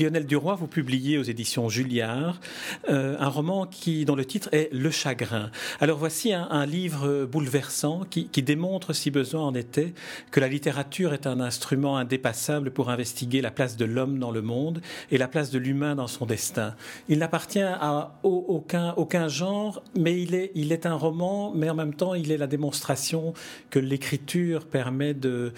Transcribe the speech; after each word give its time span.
Lionel 0.00 0.24
Duroy, 0.24 0.54
vous 0.54 0.66
publiez 0.66 1.18
aux 1.18 1.22
éditions 1.22 1.68
Julliard 1.68 2.40
euh, 2.88 3.16
un 3.18 3.28
roman 3.28 3.66
qui, 3.66 4.06
dont 4.06 4.14
le 4.14 4.24
titre 4.24 4.48
est 4.52 4.70
Le 4.72 4.90
chagrin. 4.90 5.50
Alors 5.78 5.98
voici 5.98 6.32
un, 6.32 6.64
livre 6.64 7.26
bouleversant 7.26 8.04
qui, 8.08 8.28
démontre, 8.42 8.94
si 8.94 9.10
besoin 9.10 9.42
en 9.42 9.54
était, 9.54 9.92
que 10.30 10.40
la 10.40 10.48
littérature 10.48 11.12
est 11.12 11.26
un 11.26 11.40
instrument 11.40 11.98
indépassable 11.98 12.70
pour 12.70 12.88
investiguer 12.88 13.42
la 13.42 13.50
place 13.50 13.76
de 13.76 13.84
l'homme 13.84 14.18
dans 14.18 14.30
le 14.30 14.40
monde 14.40 14.80
et 15.10 15.18
la 15.18 15.28
place 15.28 15.50
de 15.50 15.58
l'humain 15.58 15.94
dans 15.94 16.06
son 16.06 16.24
destin. 16.24 16.74
Il 17.08 17.18
n'appartient 17.18 17.60
à 17.60 18.14
aucun, 18.22 19.28
genre, 19.28 19.82
mais 19.98 20.18
il 20.22 20.34
est, 20.72 20.86
un 20.86 20.94
roman, 20.94 21.52
mais 21.54 21.68
en 21.68 21.74
même 21.74 21.92
temps 21.94 22.14
il 22.14 22.32
est 22.32 22.38
la 22.38 22.46
démonstration 22.46 23.34
que 23.68 23.78
l'écriture 23.78 24.64
permet 24.64 25.12
d'aller, 25.14 25.52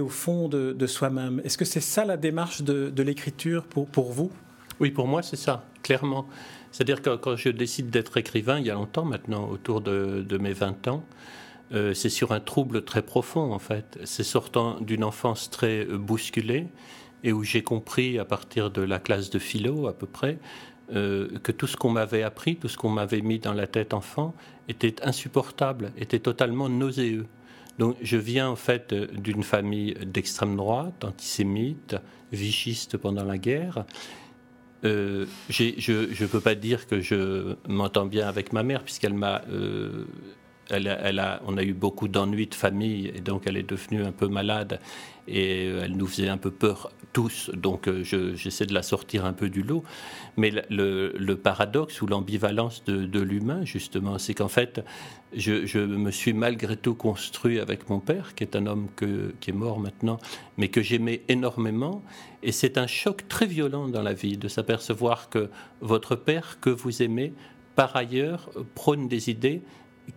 au 0.00 0.08
fond 0.08 0.48
de 0.48 0.86
soi-même. 0.86 1.40
Est-ce 1.44 1.58
que 1.58 1.64
c'est 1.64 1.80
ça 1.80 2.04
la 2.04 2.16
démarche 2.16 2.62
de 2.62 2.71
de, 2.72 3.02
l'écriture 3.02 3.64
pour, 3.64 3.86
pour 3.86 4.12
vous? 4.12 4.30
Oui, 4.80 4.90
pour 4.90 5.06
moi, 5.06 5.22
c'est 5.22 5.36
ça, 5.36 5.64
clairement. 5.82 6.26
C'est-à-dire 6.70 7.02
que 7.02 7.16
quand 7.16 7.36
je 7.36 7.50
décide 7.50 7.90
d'être 7.90 8.16
écrivain, 8.16 8.58
il 8.58 8.66
y 8.66 8.70
a 8.70 8.74
longtemps 8.74 9.04
maintenant, 9.04 9.48
autour 9.48 9.80
de, 9.80 10.38
mes 10.40 10.52
20 10.52 10.88
ans, 10.88 11.04
euh, 11.72 11.94
c'est 11.94 12.08
sur 12.08 12.32
un 12.32 12.40
trouble 12.40 12.82
très 12.84 13.02
profond, 13.02 13.52
en 13.52 13.58
fait. 13.58 13.98
C'est 14.04 14.24
sortant 14.24 14.80
d'une 14.80 15.04
enfance 15.04 15.50
très 15.50 15.84
bousculée 15.84 16.66
et 17.24 17.32
où 17.32 17.44
j'ai 17.44 17.62
compris, 17.62 18.18
à 18.18 18.24
partir 18.24 18.70
de 18.70 18.82
la 18.82 18.98
classe 18.98 19.30
de 19.30 19.38
philo, 19.38 19.86
à 19.86 19.92
peu 19.92 20.06
près, 20.06 20.38
euh, 20.92 21.38
que 21.42 21.52
tout 21.52 21.66
ce 21.66 21.76
qu'on 21.76 21.90
m'avait 21.90 22.22
appris, 22.22 22.56
tout 22.56 22.68
ce 22.68 22.76
qu'on 22.76 22.90
m'avait 22.90 23.22
mis 23.22 23.38
dans 23.38 23.54
la 23.54 23.66
tête 23.66 23.94
enfant, 23.94 24.34
était 24.68 24.96
insupportable, 25.02 25.92
était 25.96 26.18
totalement 26.18 26.68
nauséeux. 26.68 27.26
Donc 27.78 27.96
je 28.02 28.16
viens 28.16 28.48
en 28.48 28.56
fait 28.56 28.94
d'une 28.94 29.42
famille 29.42 29.94
d'extrême 30.04 30.56
droite, 30.56 31.04
antisémite, 31.04 31.96
vichiste 32.32 32.96
pendant 32.96 33.24
la 33.24 33.38
guerre. 33.38 33.84
Euh, 34.84 35.26
je 35.48 36.22
ne 36.22 36.26
peux 36.26 36.40
pas 36.40 36.54
dire 36.54 36.86
que 36.86 37.00
je 37.00 37.54
m'entends 37.68 38.06
bien 38.06 38.28
avec 38.28 38.52
ma 38.52 38.62
mère, 38.62 38.82
puisqu'elle 38.82 39.14
m'a. 39.14 39.42
Euh, 39.50 40.04
elle, 40.72 41.18
a, 41.18 41.40
on 41.46 41.56
a 41.56 41.62
eu 41.62 41.74
beaucoup 41.74 42.08
d'ennuis 42.08 42.46
de 42.46 42.54
famille, 42.54 43.12
et 43.14 43.20
donc 43.20 43.42
elle 43.46 43.56
est 43.56 43.68
devenue 43.68 44.02
un 44.04 44.12
peu 44.12 44.28
malade, 44.28 44.80
et 45.28 45.66
elle 45.66 45.96
nous 45.96 46.06
faisait 46.06 46.28
un 46.28 46.36
peu 46.36 46.50
peur 46.50 46.90
tous, 47.12 47.50
donc 47.54 47.88
euh, 47.88 48.02
j'essaie 48.02 48.66
de 48.66 48.74
la 48.74 48.82
sortir 48.82 49.24
un 49.24 49.32
peu 49.32 49.48
du 49.48 49.62
lot. 49.62 49.84
Mais 50.36 50.50
le, 50.70 51.34
paradoxe 51.34 52.00
ou 52.02 52.06
l'ambivalence 52.06 52.84
de, 52.84 53.20
l'humain, 53.20 53.64
justement, 53.64 54.18
c'est 54.18 54.34
qu'en 54.34 54.48
fait, 54.48 54.84
je, 55.34 55.78
me 55.78 56.10
suis 56.10 56.32
malgré 56.32 56.76
tout 56.76 56.94
construit 56.94 57.60
avec 57.60 57.88
mon 57.88 58.00
père, 58.00 58.34
qui 58.34 58.44
est 58.44 58.56
un 58.56 58.66
homme 58.66 58.88
qui 58.96 59.50
est 59.50 59.54
mort 59.54 59.78
maintenant, 59.78 60.18
mais 60.56 60.68
que 60.68 60.82
j'aimais 60.82 61.22
énormément. 61.28 62.02
Et 62.42 62.52
c'est 62.52 62.78
un 62.78 62.86
choc 62.86 63.28
très 63.28 63.46
violent 63.46 63.88
dans 63.88 64.02
la 64.02 64.14
vie 64.14 64.36
de 64.36 64.48
s'apercevoir 64.48 65.28
que 65.28 65.50
votre 65.80 66.16
père, 66.16 66.58
que 66.60 66.70
vous 66.70 67.02
aimez, 67.02 67.32
par 67.74 67.94
ailleurs, 67.96 68.50
prône 68.74 69.08
des 69.08 69.30
idées 69.30 69.62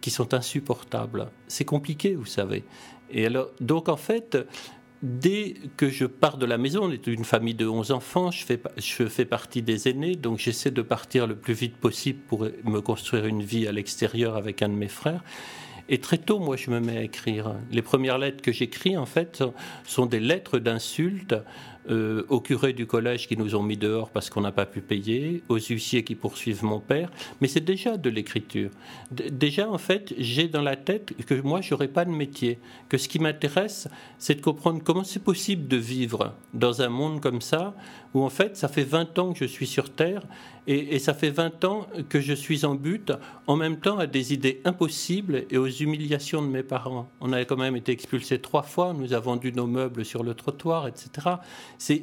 qui 0.01 0.09
sont 0.09 0.33
insupportables. 0.33 1.29
C'est 1.47 1.65
compliqué, 1.65 2.15
vous 2.15 2.25
savez. 2.25 2.63
Et 3.09 3.25
alors, 3.25 3.49
donc 3.59 3.89
en 3.89 3.97
fait, 3.97 4.37
dès 5.03 5.55
que 5.77 5.89
je 5.89 6.05
pars 6.05 6.37
de 6.37 6.45
la 6.45 6.57
maison, 6.57 6.85
on 6.85 6.91
est 6.91 7.07
une 7.07 7.25
famille 7.25 7.53
de 7.53 7.67
11 7.67 7.91
enfants, 7.91 8.31
je 8.31 8.43
fais, 8.43 8.61
je 8.77 9.05
fais 9.07 9.25
partie 9.25 9.61
des 9.61 9.87
aînés, 9.87 10.15
donc 10.15 10.39
j'essaie 10.39 10.71
de 10.71 10.81
partir 10.81 11.27
le 11.27 11.35
plus 11.35 11.53
vite 11.53 11.77
possible 11.77 12.19
pour 12.27 12.47
me 12.63 12.79
construire 12.79 13.25
une 13.25 13.43
vie 13.43 13.67
à 13.67 13.71
l'extérieur 13.71 14.35
avec 14.35 14.61
un 14.61 14.69
de 14.69 14.73
mes 14.73 14.87
frères. 14.87 15.23
Et 15.87 15.99
très 15.99 16.17
tôt, 16.17 16.39
moi, 16.39 16.55
je 16.55 16.71
me 16.71 16.79
mets 16.79 16.97
à 16.97 17.03
écrire. 17.03 17.55
Les 17.71 17.83
premières 17.83 18.17
lettres 18.17 18.41
que 18.41 18.51
j'écris, 18.51 18.97
en 18.97 19.05
fait, 19.05 19.43
sont 19.85 20.07
des 20.07 20.19
lettres 20.19 20.57
d'insultes 20.57 21.35
euh, 21.89 22.23
aux 22.29 22.39
curés 22.39 22.73
du 22.73 22.87
collège 22.87 23.27
qui 23.27 23.37
nous 23.37 23.55
ont 23.55 23.61
mis 23.61 23.77
dehors 23.77 24.09
parce 24.09 24.31
qu'on 24.31 24.41
n'a 24.41 24.51
pas 24.51 24.65
pu 24.65 24.81
payer, 24.81 25.43
aux 25.49 25.59
huissiers 25.59 26.03
qui 26.03 26.15
poursuivent 26.15 26.63
mon 26.63 26.79
père, 26.79 27.11
mais 27.39 27.47
c'est 27.47 27.63
déjà 27.63 27.97
de 27.97 28.09
l'écriture. 28.09 28.71
déjà, 29.11 29.69
en 29.69 29.77
fait, 29.77 30.13
j'ai 30.17 30.47
dans 30.47 30.63
la 30.63 30.75
tête 30.77 31.13
que 31.25 31.39
moi, 31.41 31.61
je 31.61 31.73
n'aurai 31.73 31.87
pas 31.87 32.03
de 32.05 32.09
métier, 32.09 32.57
que 32.89 32.97
ce 32.97 33.07
qui 33.07 33.19
m'intéresse, 33.19 33.87
c'est 34.17 34.35
de 34.35 34.41
comprendre 34.41 34.81
comment 34.83 35.03
c'est 35.03 35.23
possible 35.23 35.67
de 35.67 35.77
vivre 35.77 36.33
dans 36.53 36.81
un 36.81 36.89
monde 36.89 37.21
comme 37.21 37.41
ça, 37.41 37.75
où 38.15 38.23
en 38.23 38.29
fait, 38.29 38.57
ça 38.57 38.67
fait 38.67 38.83
20 38.83 39.19
ans 39.19 39.33
que 39.33 39.39
je 39.39 39.45
suis 39.45 39.67
sur 39.67 39.91
Terre, 39.91 40.23
et, 40.67 40.97
ça 40.97 41.13
fait 41.13 41.29
20 41.29 41.63
ans 41.65 41.85
que 42.09 42.19
je 42.19 42.33
suis 42.33 42.65
en 42.65 42.73
but, 42.73 43.13
en 43.45 43.55
même 43.55 43.77
temps 43.77 43.99
à 43.99 44.07
des 44.07 44.33
idées 44.33 44.61
impossibles 44.65 45.45
et 45.51 45.59
aux 45.59 45.67
humiliations 45.67 46.41
de 46.41 46.47
mes 46.47 46.63
parents. 46.63 47.07
On 47.21 47.31
avait 47.33 47.45
quand 47.45 47.57
même 47.57 47.75
été 47.75 47.91
expulsés 47.91 48.39
trois 48.39 48.63
fois, 48.63 48.95
nous 48.97 49.13
avons 49.13 49.25
vendu 49.33 49.51
nos 49.51 49.67
meubles 49.67 50.03
sur 50.03 50.23
le 50.23 50.33
trottoir, 50.33 50.87
etc 50.87 51.35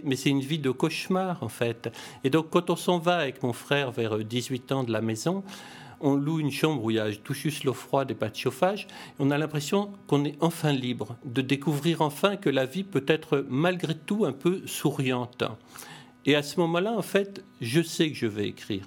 mais 0.05 0.17
c'est 0.17 0.31
une 0.31 0.41
vie 0.41 0.59
de 0.59 0.71
cauchemar 0.71 1.43
en 1.43 1.49
fait. 1.49 1.91
Et 2.25 2.31
donc 2.31 2.51
quand 2.51 2.71
on 2.71 2.77
s'en 2.77 2.99
va 2.99 3.17
avec 3.17 3.43
mon 3.43 3.53
frère 3.53 3.91
vers 3.91 4.19
18 4.19 4.73
ans 4.73 4.85
de 4.85 4.93
la 4.93 5.01
maison, 5.01 5.43
on 6.03 6.17
loue 6.17 6.41
une 6.41 6.51
chambre 6.51 6.85
où 6.85 6.91
il 6.91 6.97
y 6.97 7.01
a 7.01 7.15
tout 7.15 7.33
juste 7.33 7.65
l'eau 7.65 7.73
froide 7.73 8.11
et 8.11 8.15
pas 8.15 8.29
de 8.29 8.37
chauffage. 8.37 8.89
on 9.19 9.31
a 9.31 9.39
l'impression 9.39 9.93
qu'on 10.09 10.25
est 10.25 10.37
enfin 10.41 10.73
libre, 10.73 11.17
de 11.25 11.41
découvrir 11.41 12.03
enfin 12.03 12.37
que 12.37 12.51
la 12.51 12.67
vie 12.67 12.83
peut 12.83 13.05
être 13.07 13.47
malgré 13.49 13.95
tout 13.95 14.25
un 14.25 14.33
peu 14.33 14.67
souriante. 14.67 15.45
Et 16.27 16.35
à 16.35 16.43
ce 16.43 16.61
moment-là, 16.61 16.93
en 16.93 17.03
fait, 17.03 17.45
je 17.61 17.83
sais 17.83 18.11
que 18.11 18.17
je 18.17 18.27
vais 18.27 18.49
écrire. 18.49 18.85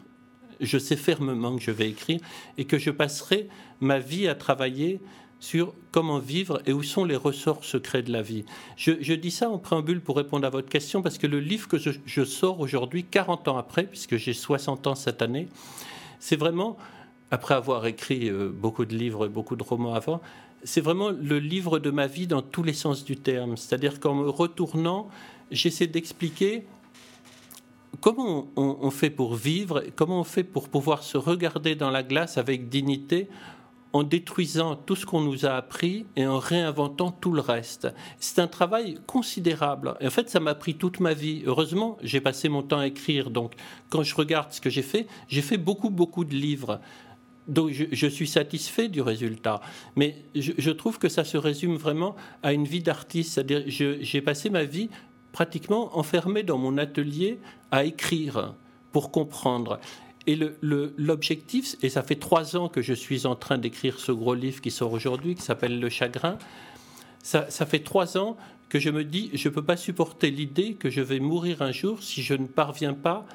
Je 0.62 0.78
sais 0.78 0.95
fermement 0.95 1.56
que 1.56 1.62
je 1.62 1.72
vais 1.72 1.90
écrire 1.90 2.19
et 2.57 2.66
que 2.66 2.78
je 2.78 2.91
passerai 2.91 3.50
ma 3.81 4.00
vie 4.00 4.28
à 4.28 4.35
travailler 4.35 5.01
sur 5.40 5.73
comment 5.91 6.19
vivre 6.19 6.62
et 6.66 6.73
où 6.73 6.84
sont 6.84 7.06
les 7.06 7.16
ressorts 7.16 7.63
secrets 7.63 8.03
de 8.03 8.12
la 8.12 8.22
vie. 8.22 8.46
Je, 8.78 9.13
dis 9.13 9.31
ça 9.31 9.50
en 9.50 9.57
préambule 9.57 10.01
pour 10.01 10.18
répondre 10.18 10.46
à 10.46 10.50
votre 10.50 10.69
question 10.69 11.01
parce 11.01 11.18
que 11.18 11.28
le 11.28 11.40
livre 11.40 11.68
que 11.68 11.78
je, 11.78 12.23
sors 12.23 12.59
aujourd'hui, 12.59 13.03
40 13.03 13.47
ans 13.47 13.57
après, 13.57 13.84
puisque 13.84 14.18
j'ai 14.18 14.34
60 14.34 14.88
ans 14.88 14.95
cette 14.95 15.22
année, 15.22 15.47
c'est 16.19 16.35
vraiment, 16.35 16.78
après 17.31 17.53
avoir 17.53 17.85
écrit 17.85 18.29
euh, 18.29 18.50
beaucoup 18.50 18.85
de 18.85 18.95
livres 18.95 19.25
et 19.25 19.29
beaucoup 19.29 19.56
de 19.56 19.63
romans 19.63 19.94
avant, 19.94 20.22
c'est 20.63 20.81
vraiment 20.81 21.12
le 21.12 21.38
livre 21.38 21.78
de 21.79 21.91
ma 21.91 22.07
vie 22.07 22.25
dans 22.25 22.41
tous 22.41 22.63
les 22.63 22.74
sens 22.74 23.06
du 23.06 23.18
terme. 23.18 23.56
C'est-à-dire 23.56 24.00
qu'en 24.00 24.16
me 24.16 24.29
retournant, 24.29 25.09
j'essaie 25.51 25.88
d'expliquer 25.88 26.66
comment 28.01 28.47
on, 28.56 28.90
fait 28.91 29.09
pour 29.09 29.35
vivre, 29.35 29.84
comment 29.95 30.19
on 30.19 30.24
fait 30.24 30.44
pour 30.44 30.69
pouvoir 30.69 31.03
se 31.03 31.18
regarder 31.18 31.75
dans 31.75 31.91
la 31.91 32.03
glace 32.03 32.38
avec 32.38 32.69
dignité 32.69 33.28
en 33.95 34.03
détruisant 34.03 34.75
tout 34.75 34.97
ce 34.97 35.06
qu'on 35.06 35.22
nous 35.22 35.45
a 35.45 35.51
appris 35.51 36.06
et 36.17 36.28
en 36.28 36.38
réinventant 36.38 37.11
tout 37.11 37.31
le 37.31 37.39
reste. 37.39 37.88
C'est 38.19 38.39
un 38.39 38.47
travail 38.47 39.00
considérable. 39.07 39.95
Et 40.01 40.07
en 40.07 40.09
fait, 40.09 40.29
ça 40.29 40.41
m'a 40.41 40.53
pris 40.53 40.75
toute 40.75 41.00
ma 41.00 41.13
vie. 41.13 41.44
Heureusement, 41.45 41.97
j'ai 42.03 42.19
passé 42.19 42.50
mon 42.50 42.61
temps 42.61 42.79
à 42.79 42.88
écrire. 42.88 43.29
Donc, 43.29 43.53
quand 43.89 44.03
je 44.03 44.13
regarde 44.13 44.51
ce 44.51 44.59
que 44.59 44.69
j'ai 44.69 44.81
fait, 44.81 45.07
j'ai 45.29 45.41
fait 45.41 45.56
beaucoup, 45.56 45.89
beaucoup 45.89 46.25
de 46.25 46.35
livres. 46.35 46.81
Donc, 47.47 47.72
je, 47.72 48.07
suis 48.07 48.28
satisfait 48.28 48.89
du 48.89 49.00
résultat. 49.00 49.61
Mais 49.95 50.25
je, 50.35 50.51
je, 50.57 50.72
trouve 50.72 51.00
que 51.00 51.07
ça 51.07 51.23
se 51.23 51.38
résume 51.38 51.77
vraiment 51.77 52.17
à 52.44 52.51
une 52.51 52.66
vie 52.66 52.83
d'artiste. 52.83 53.35
C'est-à-dire, 53.35 53.63
j'ai 53.66 54.22
passé 54.22 54.50
ma 54.50 54.65
vie 54.65 54.89
pratiquement 55.31 55.97
enfermé 55.97 56.44
dans 56.44 56.57
mon 56.57 56.77
atelier 56.77 57.39
à 57.71 57.86
écrire 57.86 58.56
pour 58.92 59.09
comprendre. 59.09 59.80
Et 60.27 60.39
l'objectif, 60.62 61.75
et 61.83 61.89
ça 61.89 62.01
fait 62.01 62.16
trois 62.16 62.56
ans 62.56 62.68
que 62.68 62.81
je 62.81 62.94
suis 62.94 63.25
en 63.27 63.36
train 63.36 63.57
d'écrire 63.57 64.00
ce 64.00 64.12
gros 64.12 64.33
livre 64.33 64.60
qui 64.60 64.72
sort 64.72 64.92
aujourd'hui, 64.92 65.36
qui 65.36 65.44
s'appelle 65.44 65.80
Le 65.80 65.89
chagrin, 65.89 66.38
ça, 67.22 67.50
ça, 67.50 67.66
fait 67.66 67.80
trois 67.80 68.18
ans 68.18 68.36
que 68.69 68.80
je 68.80 68.89
me 68.89 69.04
dis, 69.04 69.30
je 69.33 69.50
ne 69.50 69.54
peux 69.54 69.63
pas 69.63 69.77
supporter 69.77 70.31
l'idée 70.31 70.74
que 70.74 70.89
je 70.89 71.01
vais 71.01 71.19
mourir 71.19 71.62
un 71.62 71.72
jour 71.72 72.01
si 72.01 72.24
je 72.24 72.33
ne 72.33 72.48
parviens 72.48 72.94
pas 72.94 73.25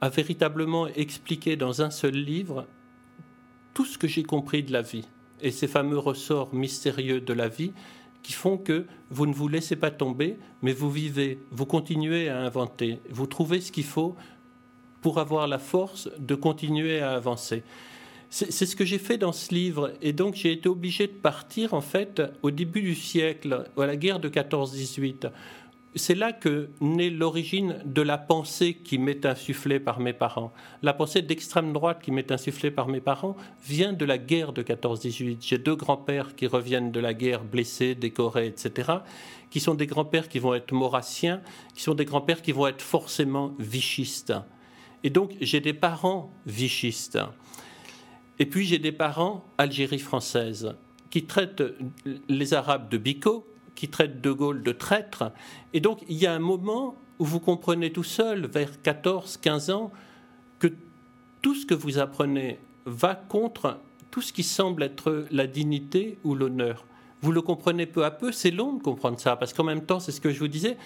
à 0.00 0.08
véritablement 0.08 0.86
expliquer 0.86 1.56
dans 1.56 1.82
un 1.82 1.90
seul 1.90 2.14
livre 2.14 2.66
tout 3.74 3.84
ce 3.84 3.98
que 3.98 4.08
j'ai 4.08 4.22
compris 4.22 4.62
de 4.62 4.72
la 4.72 4.82
vie 4.82 5.06
et 5.40 5.50
ces 5.50 5.68
fameux 5.68 5.98
ressorts 5.98 6.54
mystérieux 6.54 7.20
de 7.20 7.32
la 7.32 7.48
vie 7.48 7.72
qui 8.22 8.32
font 8.32 8.58
que 8.58 8.86
vous 9.10 9.26
ne 9.26 9.32
vous 9.32 9.48
laissez 9.48 9.76
pas 9.76 9.90
tomber, 9.90 10.36
mais 10.62 10.72
vous 10.72 10.90
vivez, 10.90 11.38
vous 11.50 11.66
continuez 11.66 12.28
à 12.28 12.40
inventer, 12.40 13.00
vous 13.08 13.26
trouvez 13.26 13.60
ce 13.60 13.72
qu'il 13.72 13.84
faut 13.84 14.16
pour 15.00 15.18
avoir 15.18 15.46
la 15.46 15.58
force 15.58 16.08
de 16.18 16.34
continuer 16.34 17.00
à 17.00 17.12
avancer. 17.12 17.62
C'est 18.30 18.66
ce 18.66 18.76
que 18.76 18.84
j'ai 18.84 18.98
fait 18.98 19.16
dans 19.16 19.32
ce 19.32 19.54
livre. 19.54 19.92
Et 20.02 20.12
donc, 20.12 20.34
j'ai 20.34 20.52
été 20.52 20.68
obligé 20.68 21.06
de 21.06 21.12
partir, 21.12 21.72
en 21.72 21.80
fait, 21.80 22.20
au 22.42 22.50
début 22.50 22.82
du 22.82 22.94
siècle, 22.94 23.64
à 23.78 23.86
la 23.86 23.96
guerre 23.96 24.20
de 24.20 24.28
14-18. 24.28 25.30
C'est 25.94 26.14
là 26.14 26.34
que 26.34 26.68
naît 26.82 27.08
l'origine 27.08 27.80
de 27.86 28.02
la 28.02 28.18
pensée 28.18 28.74
qui 28.74 28.98
m'est 28.98 29.24
insufflée 29.24 29.80
par 29.80 29.98
mes 29.98 30.12
parents. 30.12 30.52
La 30.82 30.92
pensée 30.92 31.22
d'extrême 31.22 31.72
droite 31.72 32.02
qui 32.02 32.12
m'est 32.12 32.30
insufflée 32.30 32.70
par 32.70 32.88
mes 32.88 33.00
parents 33.00 33.34
vient 33.64 33.94
de 33.94 34.04
la 34.04 34.18
guerre 34.18 34.52
de 34.52 34.62
14-18. 34.62 35.38
J'ai 35.40 35.56
deux 35.56 35.74
grands-pères 35.74 36.36
qui 36.36 36.46
reviennent 36.46 36.92
de 36.92 37.00
la 37.00 37.14
guerre, 37.14 37.42
blessés, 37.42 37.94
décorés, 37.94 38.48
etc., 38.48 38.92
qui 39.48 39.60
sont 39.60 39.74
des 39.74 39.86
grands-pères 39.86 40.28
qui 40.28 40.38
vont 40.38 40.54
être 40.54 40.72
maurassiens, 40.72 41.40
qui 41.74 41.82
sont 41.82 41.94
des 41.94 42.04
grands-pères 42.04 42.42
qui 42.42 42.52
vont 42.52 42.66
être 42.66 42.82
forcément 42.82 43.54
vichistes. 43.58 44.34
Et 45.04 45.10
donc, 45.10 45.32
j'ai 45.40 45.60
des 45.60 45.74
parents 45.74 46.30
vichistes. 46.46 47.18
Et 48.38 48.46
puis 48.46 48.64
j'ai 48.64 48.78
des 48.78 48.92
parents 48.92 49.44
Algérie 49.58 49.98
française 49.98 50.74
qui 51.10 51.24
traitent 51.24 51.62
les 52.28 52.54
Arabes 52.54 52.88
de 52.88 52.98
bico, 52.98 53.46
qui 53.74 53.88
traitent 53.88 54.20
De 54.20 54.30
Gaulle 54.30 54.62
de 54.62 54.72
traître. 54.72 55.32
Et 55.72 55.80
donc 55.80 56.02
il 56.08 56.16
y 56.16 56.26
a 56.26 56.32
un 56.32 56.38
moment 56.38 56.94
où 57.18 57.24
vous 57.24 57.40
comprenez 57.40 57.90
tout 57.90 58.04
seul, 58.04 58.46
vers 58.46 58.80
14, 58.82 59.38
15 59.38 59.70
ans, 59.70 59.90
que 60.60 60.68
tout 61.42 61.54
ce 61.54 61.66
que 61.66 61.74
vous 61.74 61.98
apprenez 61.98 62.58
va 62.86 63.14
contre 63.14 63.78
tout 64.10 64.22
ce 64.22 64.32
qui 64.32 64.42
semble 64.42 64.82
être 64.82 65.26
la 65.30 65.46
dignité 65.46 66.18
ou 66.24 66.34
l'honneur. 66.34 66.84
Vous 67.20 67.32
le 67.32 67.42
comprenez 67.42 67.86
peu 67.86 68.04
à 68.04 68.10
peu, 68.12 68.30
c'est 68.30 68.52
long 68.52 68.74
de 68.74 68.82
comprendre 68.82 69.18
ça, 69.18 69.34
parce 69.34 69.52
qu'en 69.52 69.64
même 69.64 69.84
temps, 69.84 69.98
c'est 69.98 70.12
ce 70.12 70.20
que 70.20 70.30
je 70.30 70.38
vous 70.38 70.48
disais, 70.48 70.76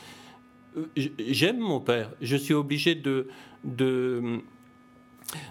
j'aime 0.97 1.59
mon 1.59 1.81
père, 1.81 2.11
je 2.21 2.37
suis 2.37 2.55
obligé 2.55 2.95
de, 2.95 3.29
de 3.65 4.43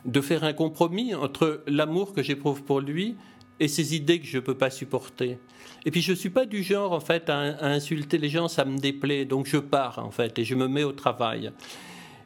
de 0.06 0.22
faire 0.22 0.44
un 0.44 0.54
compromis 0.54 1.16
entre 1.16 1.64
l'amour 1.68 2.14
que 2.14 2.22
j'éprouve 2.22 2.64
pour 2.64 2.82
lui 2.82 3.16
et 3.60 3.68
ces 3.68 3.96
idées 3.96 4.20
que 4.20 4.26
je 4.26 4.38
ne 4.38 4.42
peux 4.42 4.56
pas 4.56 4.70
supporter. 4.70 5.38
Et 5.86 5.92
puis 5.92 6.02
je 6.02 6.12
ne 6.12 6.18
suis 6.18 6.30
pas 6.30 6.46
du 6.46 6.64
genre 6.64 6.92
en 6.92 7.00
fait 7.00 7.30
à, 7.30 7.64
insulter 7.66 8.18
les 8.18 8.30
gens, 8.30 8.48
ça 8.48 8.66
me 8.66 8.78
déplaît, 8.78 9.26
donc 9.26 9.48
je 9.48 9.58
pars 9.58 10.00
en 10.00 10.12
fait 10.12 10.38
et 10.40 10.44
je 10.44 10.56
me 10.56 10.68
mets 10.68 10.84
au 10.84 10.92
travail. 10.92 11.52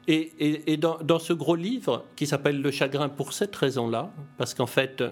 Et, 0.07 0.77
dans, 0.77 1.19
ce 1.19 1.33
gros 1.33 1.55
livre 1.55 2.05
qui 2.15 2.27
s'appelle 2.27 2.61
Le 2.61 2.69
chagrin 2.69 3.09
pour 3.09 3.33
cette 3.33 3.55
raison-là, 3.55 4.11
parce 4.37 4.53
qu'en 4.53 4.67
fait 4.67 5.03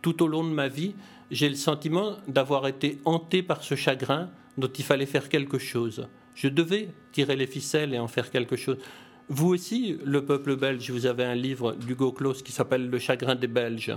tout 0.00 0.22
au 0.22 0.26
long 0.26 0.42
de 0.42 0.48
ma 0.48 0.68
vie, 0.68 0.94
j'ai 1.30 1.48
le 1.48 1.54
sentiment 1.54 2.12
d'avoir 2.26 2.66
été 2.66 2.98
hanté 3.04 3.42
par 3.42 3.62
ce 3.62 3.74
chagrin 3.74 4.30
dont 4.56 4.68
il 4.68 4.84
fallait 4.84 5.06
faire 5.06 5.28
quelque 5.28 5.58
chose. 5.58 6.08
Je 6.36 6.48
devais 6.48 6.90
tirer 7.12 7.34
les 7.34 7.46
ficelles 7.46 7.94
et 7.94 7.98
en 7.98 8.08
faire 8.08 8.30
quelque 8.30 8.56
chose. 8.56 8.76
Vous 9.28 9.48
aussi, 9.48 9.98
le 10.04 10.24
peuple 10.24 10.54
belge, 10.54 10.90
vous 10.90 11.06
avez 11.06 11.24
un 11.24 11.34
livre 11.34 11.72
d'Hugo 11.72 12.12
Claus 12.12 12.42
qui 12.42 12.52
s'appelle 12.52 12.88
Le 12.88 12.98
chagrin 12.98 13.34
des 13.34 13.46
Belges. 13.46 13.96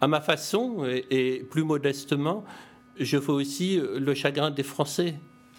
À 0.00 0.06
ma 0.06 0.20
façon, 0.20 0.86
et, 1.10 1.44
plus 1.50 1.64
modestement, 1.64 2.44
je 2.98 3.18
fais 3.18 3.32
aussi 3.32 3.80
le 3.80 4.14
chagrin 4.14 4.52
des 4.52 4.62
Français, 4.62 5.16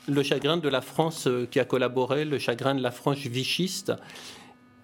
le 0.08 0.24
chagrin 0.24 0.56
de 0.56 0.70
la 0.70 0.82
France 0.82 1.28
qui 1.52 1.60
a 1.60 1.66
collaboré, 1.66 2.24
le 2.24 2.40
chagrin 2.40 2.76
de 2.76 2.82
la 2.82 2.92
France 2.92 3.20
vichiste, 3.20 3.92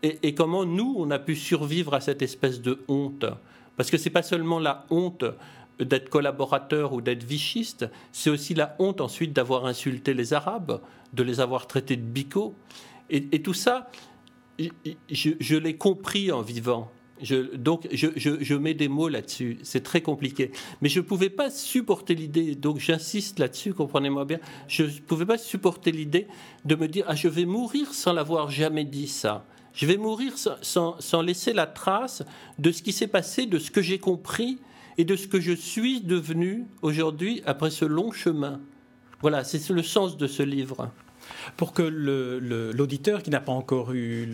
et, 0.04 0.20
et 0.24 0.36
comment 0.36 0.66
nous, 0.66 0.96
on 0.98 1.12
a 1.12 1.20
pu 1.20 1.36
survivre 1.36 1.94
à 1.94 2.02
cette 2.02 2.22
espèce 2.22 2.62
de 2.62 2.80
honte? 2.90 3.26
Parce 3.78 3.90
que 3.90 3.98
ce 3.98 4.06
n'est 4.06 4.12
pas 4.12 4.24
seulement 4.24 4.60
la 4.60 4.86
honte 4.90 5.24
d'être 5.84 6.10
collaborateur 6.10 6.94
ou 6.94 7.02
d'être 7.02 7.24
vichiste, 7.24 7.88
c'est 8.12 8.30
aussi 8.30 8.54
la 8.54 8.76
honte 8.80 9.02
ensuite 9.02 9.34
d'avoir 9.34 9.66
insulté 9.66 10.14
les 10.14 10.34
Arabes, 10.34 10.82
de 11.14 11.24
les 11.24 11.40
avoir 11.40 11.68
traités 11.68 11.96
de 11.96 12.02
bicots. 12.02 12.56
Et, 13.10 13.42
tout 13.42 13.54
ça, 13.54 13.90
je, 14.58 15.56
l'ai 15.58 15.76
compris 15.76 16.32
en 16.32 16.42
vivant. 16.42 16.90
donc, 17.56 17.88
je, 17.92 18.56
mets 18.56 18.74
des 18.74 18.88
mots 18.88 19.10
là-dessus. 19.10 19.60
C'est 19.64 19.84
très 19.84 20.00
compliqué. 20.00 20.52
Mais 20.82 20.88
je 20.88 21.02
ne 21.02 21.06
pouvais 21.06 21.30
pas 21.30 21.50
supporter 21.50 22.16
l'idée, 22.16 22.56
donc 22.56 22.80
j'insiste 22.80 23.40
là-dessus, 23.40 23.74
comprenez-moi 23.74 24.24
bien, 24.24 24.40
je 24.70 24.84
ne 24.84 24.90
pouvais 24.90 25.26
pas 25.26 25.38
supporter 25.38 25.92
l'idée 25.92 26.28
de 26.64 26.76
me 26.76 26.88
dire, 26.88 27.04
ah, 27.08 27.16
je 27.16 27.28
vais 27.28 27.46
mourir 27.46 27.94
sans 27.94 28.14
l'avoir 28.14 28.50
jamais 28.50 28.86
dit 28.86 29.10
ça. 29.10 29.46
Je 29.74 29.86
vais 29.86 29.98
mourir 29.98 30.34
sans, 30.38 31.00
sans 31.00 31.22
laisser 31.22 31.52
la 31.52 31.66
trace 31.66 32.24
de 32.60 32.72
ce 32.72 32.82
qui 32.82 32.94
s'est 32.94 33.08
passé, 33.08 33.46
de 33.46 33.60
ce 33.60 33.72
que 33.72 33.82
j'ai 33.82 34.00
compris 34.00 34.60
et 35.02 35.04
de 35.04 35.16
ce 35.16 35.26
que 35.26 35.42
je 35.42 35.54
suis 35.54 36.00
devenu 36.02 36.68
aujourd'hui 36.84 37.42
après 37.48 37.72
ce 37.72 37.86
long 37.86 38.12
chemin. 38.12 38.62
Voilà, 39.22 39.44
c'est 39.44 39.68
le 39.72 39.82
sens 39.82 40.16
de 40.16 40.28
ce 40.28 40.44
livre 40.44 40.92
pour 41.58 41.74
que 41.74 41.82
l'auditeur 41.82 43.24
qui 43.24 43.32
n'a 43.32 43.40
pas 43.40 43.52
encore 43.52 43.94
eu 43.94 44.28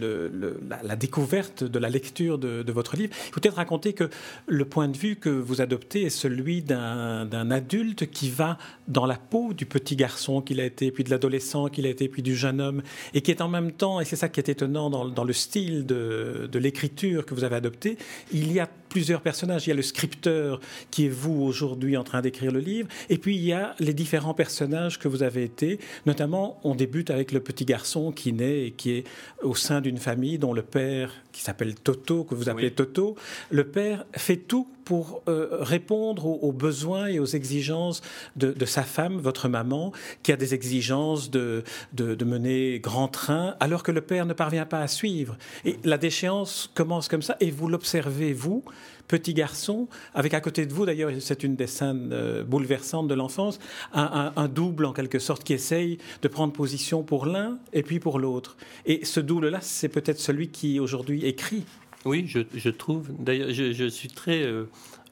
la, 0.84 0.96
découverte 0.98 1.64
de 1.64 1.80
la 1.80 1.90
lecture 1.90 2.38
de, 2.38 2.72
votre 2.72 2.98
livre, 2.98 3.16
peut-être 3.32 3.56
raconter 3.56 3.94
que 3.94 4.10
le 4.46 4.66
point 4.66 4.90
de 4.90 4.98
vue 4.98 5.16
que 5.16 5.30
vous 5.30 5.62
adoptez 5.62 6.04
est 6.04 6.10
celui 6.10 6.64
d'un 6.64 7.52
adulte 7.52 8.10
qui 8.10 8.30
va 8.30 8.58
dans 8.90 9.06
la 9.06 9.16
peau 9.16 9.54
du 9.54 9.66
petit 9.66 9.96
garçon 9.96 10.42
qu'il 10.42 10.60
a 10.60 10.66
été, 10.66 10.92
puis 10.92 11.06
de 11.06 11.10
l'adolescent 11.10 11.68
qu'il 11.68 11.86
a 11.86 11.90
été, 11.90 12.10
puis 12.10 12.24
du 12.24 12.36
jeune 12.36 12.60
homme, 12.60 12.82
et 13.14 13.22
qui 13.22 13.32
est 13.32 13.42
en 13.42 13.48
même 13.48 13.72
temps, 13.72 14.02
et 14.02 14.06
c'est 14.06 14.18
ça 14.18 14.28
qui 14.28 14.42
est 14.42 14.50
étonnant 14.50 14.90
dans, 14.90 15.08
dans 15.08 15.24
le 15.24 15.34
style 15.34 15.86
de, 15.86 16.50
de 16.52 16.60
l'écriture 16.60 17.26
que 17.26 17.34
vous 17.34 17.46
avez 17.46 17.56
adopté, 17.56 17.98
il 18.34 18.52
y 18.52 18.60
a 18.60 18.68
plusieurs 18.90 19.22
personnages. 19.22 19.68
Il 19.68 19.70
y 19.70 19.74
a 19.74 19.76
le 19.76 19.82
scripteur 19.82 20.60
qui 20.92 21.06
est 21.06 21.10
vous 21.10 21.42
aujourd'hui 21.44 21.98
en 21.98 22.04
train 22.04 22.22
d'écrire 22.22 22.52
le 22.52 22.60
livre, 22.60 22.88
et 23.10 23.18
puis 23.18 23.36
il 23.36 23.44
y 23.44 23.54
a 23.54 23.76
les 23.80 23.94
différents 23.94 24.34
personnages 24.34 25.00
que 25.00 25.08
vous 25.08 25.24
avez 25.24 25.44
été. 25.44 25.80
Notamment, 26.06 26.60
on 26.64 26.76
débute 26.76 27.10
avec 27.10 27.32
le 27.32 27.40
petit 27.40 27.66
garçon 27.66 28.12
qui 28.12 28.34
naît 28.34 28.68
et 28.68 28.72
qui 28.72 28.92
est 28.92 29.04
au 29.44 29.56
sein 29.56 29.82
d'une 29.82 29.98
famille 29.98 30.38
dont 30.38 30.54
le 30.54 30.62
père, 30.62 31.14
qui 31.32 31.42
s'appelle 31.42 31.76
Toto, 31.76 32.24
que 32.24 32.36
vous 32.36 32.50
appelez 32.50 32.72
Toto, 32.72 33.16
le 33.52 33.66
père 33.66 34.06
fait 34.14 34.38
tout 34.38 34.68
pour 34.88 35.22
euh, 35.28 35.50
répondre 35.60 36.26
aux, 36.26 36.54
besoins 36.54 37.08
et 37.08 37.20
aux 37.20 37.26
exigences 37.26 38.02
de, 38.38 38.54
sa 38.64 38.84
femme, 38.84 39.18
votre 39.18 39.50
maman, 39.50 39.92
qui 40.24 40.32
a 40.32 40.38
des 40.38 40.54
exigences 40.54 41.30
de, 41.30 41.66
de, 41.92 42.24
mener 42.24 42.80
grand 42.80 43.10
train, 43.10 43.58
alors 43.60 43.84
que 43.84 43.92
le 43.92 44.00
père 44.00 44.26
ne 44.26 44.32
parvient 44.32 44.66
pas 44.66 44.80
à 44.80 44.88
suivre. 44.88 45.38
Et 45.66 45.76
la 45.84 45.98
déchéance 45.98 46.72
commence 46.74 47.10
comme 47.10 47.22
ça, 47.22 47.36
et 47.42 47.52
vous 47.52 47.68
l'observez, 47.68 48.32
vous, 48.32 48.64
petit 49.10 49.34
garçon, 49.34 49.90
avec 50.14 50.34
à 50.34 50.40
côté 50.40 50.66
de 50.66 50.74
vous, 50.74 50.86
d'ailleurs, 50.86 51.12
c'est 51.20 51.44
une 51.44 51.58
des 51.58 51.68
scènes 51.68 52.12
euh, 52.14 52.46
bouleversantes 52.46 53.10
de 53.10 53.14
l'enfance, 53.14 53.60
un, 53.94 54.32
un, 54.38 54.48
double 54.48 54.86
en 54.86 54.94
quelque 54.94 55.20
sorte 55.20 55.44
qui 55.44 55.52
essaye 55.52 55.98
de 56.22 56.30
prendre 56.30 56.54
position 56.54 57.04
pour 57.04 57.26
l'un 57.26 57.60
et 57.74 57.84
puis 57.84 58.00
pour 58.00 58.20
l'autre. 58.20 58.56
Et 58.86 59.04
ce 59.04 59.20
double-là, 59.20 59.60
c'est 59.60 59.90
peut-être 59.90 60.20
celui 60.20 60.48
qui 60.48 60.80
aujourd'hui 60.80 61.26
écrit 61.26 61.66
oui, 62.06 62.28
je, 62.28 62.70
trouve. 62.70 63.10
D'ailleurs, 63.20 63.52
je, 63.52 63.88
suis 63.88 64.10
très 64.10 64.44
euh, 64.44 64.70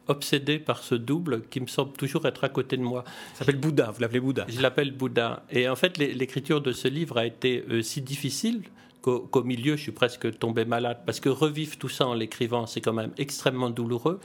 obsédé 0.07 0.59
par 0.59 0.83
ce 0.83 0.95
double 0.95 1.43
qui 1.49 1.59
me 1.59 1.67
semble 1.67 1.93
toujours 1.93 2.25
être 2.25 2.43
à 2.43 2.49
côté 2.49 2.77
de 2.77 2.83
moi. 2.83 3.03
Ça 3.33 3.39
s'appelle 3.39 3.59
Bouddha, 3.59 3.91
vous 3.91 4.01
l'appelez 4.01 4.19
Bouddha 4.19 4.45
Je 4.47 4.61
l'appelle 4.61 4.91
Bouddha. 4.91 5.43
Et 5.51 5.67
en 5.67 5.75
fait, 5.75 5.97
l'écriture 5.97 6.61
de 6.61 6.71
ce 6.71 6.87
livre 6.87 7.17
a 7.17 7.25
été 7.25 7.63
euh, 7.69 7.81
si 7.81 8.01
difficile 8.01 8.63
qu'au 9.01 9.43
milieu, 9.43 9.75
je 9.75 9.83
suis 9.83 9.91
presque 9.91 10.39
tombé 10.39 10.65
malade. 10.65 11.01
Parce 11.05 11.19
que 11.19 11.29
revivre 11.29 11.77
tout 11.77 11.89
ça 11.89 12.07
en 12.07 12.15
l'écrivant, 12.15 12.65
c'est 12.65 12.81
quand 12.81 12.93
même 12.93 13.11
extrêmement 13.17 13.69
douloureux. 13.69 14.19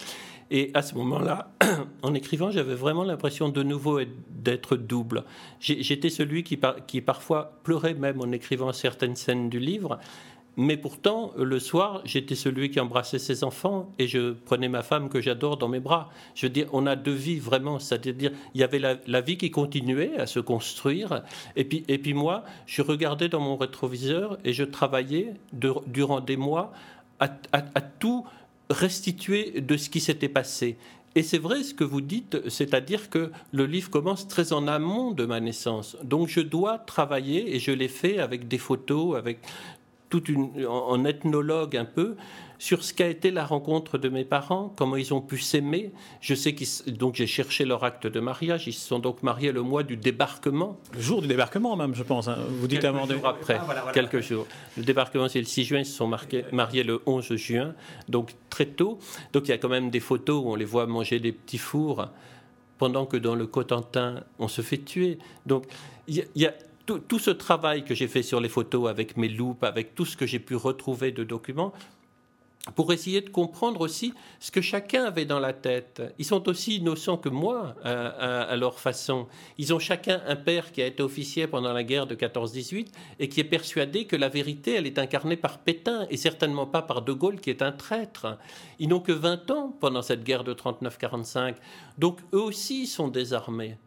Et 0.50 0.70
à 0.74 0.82
ce 0.82 0.94
moment-là, 0.94 1.52
en 2.02 2.14
écrivant, 2.14 2.50
j'avais 2.50 2.74
vraiment 2.74 3.04
l'impression 3.04 3.50
de 3.50 3.62
nouveau 3.62 4.00
d'être 4.30 4.76
double. 4.76 5.24
J'étais 5.60 6.08
celui 6.08 6.44
qui, 6.44 6.58
qui 6.86 7.00
parfois 7.02 7.60
pleurait 7.62 7.94
même 7.94 8.20
en 8.20 8.32
écrivant 8.32 8.72
certaines 8.72 9.16
scènes 9.16 9.50
du 9.50 9.60
livre. 9.60 9.98
Mais 10.56 10.76
pourtant, 10.76 11.32
le 11.38 11.58
soir, 11.60 12.02
j'étais 12.04 12.34
celui 12.34 12.70
qui 12.70 12.80
embrassait 12.80 13.18
ses 13.18 13.44
enfants 13.44 13.92
et 13.98 14.08
je 14.08 14.32
prenais 14.32 14.68
ma 14.68 14.82
femme 14.82 15.08
que 15.08 15.20
j'adore 15.20 15.56
dans 15.56 15.68
mes 15.68 15.80
bras. 15.80 16.10
Je 16.34 16.46
veux 16.46 16.52
dire, 16.52 16.66
on 16.72 16.86
a 16.86 16.96
deux 16.96 17.14
vies 17.14 17.38
vraiment, 17.38 17.78
c'est-à-dire, 17.78 18.32
il 18.54 18.60
y 18.60 18.64
avait 18.64 18.78
la, 18.78 19.20
vie 19.20 19.36
qui 19.36 19.50
continuait 19.50 20.16
à 20.18 20.26
se 20.26 20.40
construire. 20.40 21.22
Et 21.56 21.64
puis, 21.64 21.84
et 21.88 21.98
puis 21.98 22.14
moi, 22.14 22.44
je 22.66 22.82
regardais 22.82 23.28
dans 23.28 23.40
mon 23.40 23.56
rétroviseur 23.56 24.38
et 24.44 24.52
je 24.52 24.64
travaillais 24.64 25.34
durant 25.52 26.20
des 26.20 26.36
mois 26.36 26.72
à, 27.20 27.28
tout 27.98 28.24
restituer 28.70 29.60
de 29.60 29.76
ce 29.76 29.88
qui 29.88 30.00
s'était 30.00 30.28
passé. 30.28 30.76
Et 31.16 31.22
c'est 31.24 31.38
vrai 31.38 31.64
ce 31.64 31.74
que 31.74 31.82
vous 31.82 32.00
dites, 32.00 32.48
c'est-à-dire 32.48 33.10
que 33.10 33.32
le 33.52 33.66
livre 33.66 33.90
commence 33.90 34.28
très 34.28 34.52
en 34.52 34.68
amont 34.68 35.10
de 35.10 35.26
ma 35.26 35.40
naissance. 35.40 35.96
Donc 36.04 36.28
je 36.28 36.40
dois 36.40 36.78
travailler, 36.78 37.54
et 37.54 37.58
je 37.58 37.72
l'ai 37.72 37.88
fait 37.88 38.20
avec 38.20 38.46
des 38.46 38.58
photos, 38.58 39.16
avec 39.16 39.38
toute 40.10 40.28
une, 40.28 40.66
en 40.66 41.04
ethnologue 41.04 41.76
un 41.76 41.84
peu, 41.84 42.16
sur 42.60 42.84
ce 42.84 42.92
qu'a 42.92 43.08
été 43.08 43.30
la 43.30 43.46
rencontre 43.46 43.96
de 43.96 44.10
mes 44.10 44.24
parents, 44.24 44.70
comment 44.76 44.96
ils 44.96 45.14
ont 45.14 45.22
pu 45.22 45.38
s'aimer. 45.38 45.92
Je 46.20 46.34
sais 46.34 46.54
qu'ils 46.54 46.94
donc 46.94 47.14
j'ai 47.14 47.26
cherché 47.26 47.64
leur 47.64 47.84
acte 47.84 48.06
de 48.06 48.20
mariage. 48.20 48.66
Ils 48.66 48.74
se 48.74 48.86
sont 48.86 48.98
donc 48.98 49.22
mariés 49.22 49.50
le 49.50 49.62
mois 49.62 49.82
du 49.82 49.96
débarquement. 49.96 50.78
Le 50.92 51.00
jour 51.00 51.22
du 51.22 51.28
débarquement 51.28 51.74
même, 51.74 51.94
je 51.94 52.02
pense. 52.02 52.28
Hein. 52.28 52.36
Vous 52.50 52.68
dites 52.68 52.82
quelques 52.82 53.10
jours 53.10 53.26
après, 53.26 53.58
ah, 53.58 53.92
quelques 53.94 54.20
jours. 54.20 54.46
Le 54.76 54.82
débarquement 54.82 55.26
c'est 55.28 55.38
le 55.38 55.46
6 55.46 55.64
juin. 55.64 55.78
Ils 55.78 55.86
se 55.86 55.96
sont 55.96 56.12
mariés 56.52 56.82
le 56.82 57.00
11 57.06 57.34
juin, 57.36 57.74
donc 58.10 58.34
très 58.50 58.66
tôt. 58.66 58.98
Donc 59.32 59.48
il 59.48 59.52
y 59.52 59.54
a 59.54 59.58
quand 59.58 59.70
même 59.70 59.88
des 59.88 60.00
photos 60.00 60.44
où 60.44 60.50
on 60.50 60.54
les 60.54 60.66
voit 60.66 60.86
manger 60.86 61.18
des 61.18 61.32
petits 61.32 61.58
fours 61.58 62.08
pendant 62.76 63.06
que 63.06 63.16
dans 63.16 63.34
le 63.34 63.46
Cotentin 63.46 64.22
on 64.38 64.48
se 64.48 64.60
fait 64.60 64.84
tuer. 64.84 65.18
Donc 65.46 65.64
il 66.08 66.26
y 66.34 66.44
a 66.44 66.52
tout, 66.98 67.18
ce 67.18 67.30
travail 67.30 67.84
que 67.84 67.94
j'ai 67.94 68.08
fait 68.08 68.22
sur 68.22 68.40
les 68.40 68.48
photos 68.48 68.88
avec 68.88 69.16
mes 69.16 69.28
loupes, 69.28 69.64
avec 69.64 69.94
tout 69.94 70.04
ce 70.04 70.16
que 70.16 70.26
j'ai 70.26 70.38
pu 70.38 70.56
retrouver 70.56 71.12
de 71.12 71.24
documents, 71.24 71.72
pour 72.74 72.92
essayer 72.92 73.22
de 73.22 73.30
comprendre 73.30 73.80
aussi 73.80 74.12
ce 74.38 74.50
que 74.50 74.60
chacun 74.60 75.04
avait 75.04 75.24
dans 75.24 75.40
la 75.40 75.54
tête. 75.54 76.02
Ils 76.18 76.26
sont 76.26 76.46
aussi 76.48 76.76
innocents 76.76 77.16
que 77.16 77.30
moi 77.30 77.74
à, 77.82 78.54
leur 78.56 78.78
façon. 78.78 79.28
Ils 79.56 79.72
ont 79.72 79.78
chacun 79.78 80.20
un 80.26 80.36
père 80.36 80.70
qui 80.70 80.82
a 80.82 80.86
été 80.86 81.02
officier 81.02 81.46
pendant 81.46 81.72
la 81.72 81.82
guerre 81.82 82.06
de 82.06 82.14
14-18 82.14 82.88
et 83.18 83.28
qui 83.30 83.40
est 83.40 83.44
persuadé 83.44 84.04
que 84.04 84.14
la 84.14 84.28
vérité, 84.28 84.74
elle 84.74 84.86
est 84.86 84.98
incarnée 84.98 85.36
par 85.36 85.58
Pétain 85.58 86.06
et 86.10 86.18
certainement 86.18 86.66
pas 86.66 86.82
par 86.82 87.00
De 87.00 87.14
Gaulle 87.14 87.40
qui 87.40 87.48
est 87.48 87.62
un 87.62 87.72
traître. 87.72 88.36
Ils 88.78 88.88
n'ont 88.88 89.00
que 89.00 89.12
20 89.12 89.50
ans 89.50 89.74
pendant 89.80 90.02
cette 90.02 90.22
guerre 90.22 90.44
de 90.44 90.52
39-45. 90.52 91.54
Donc 91.96 92.18
eux 92.34 92.42
aussi 92.42 92.86
sont 92.86 93.08
désarmés. 93.08 93.78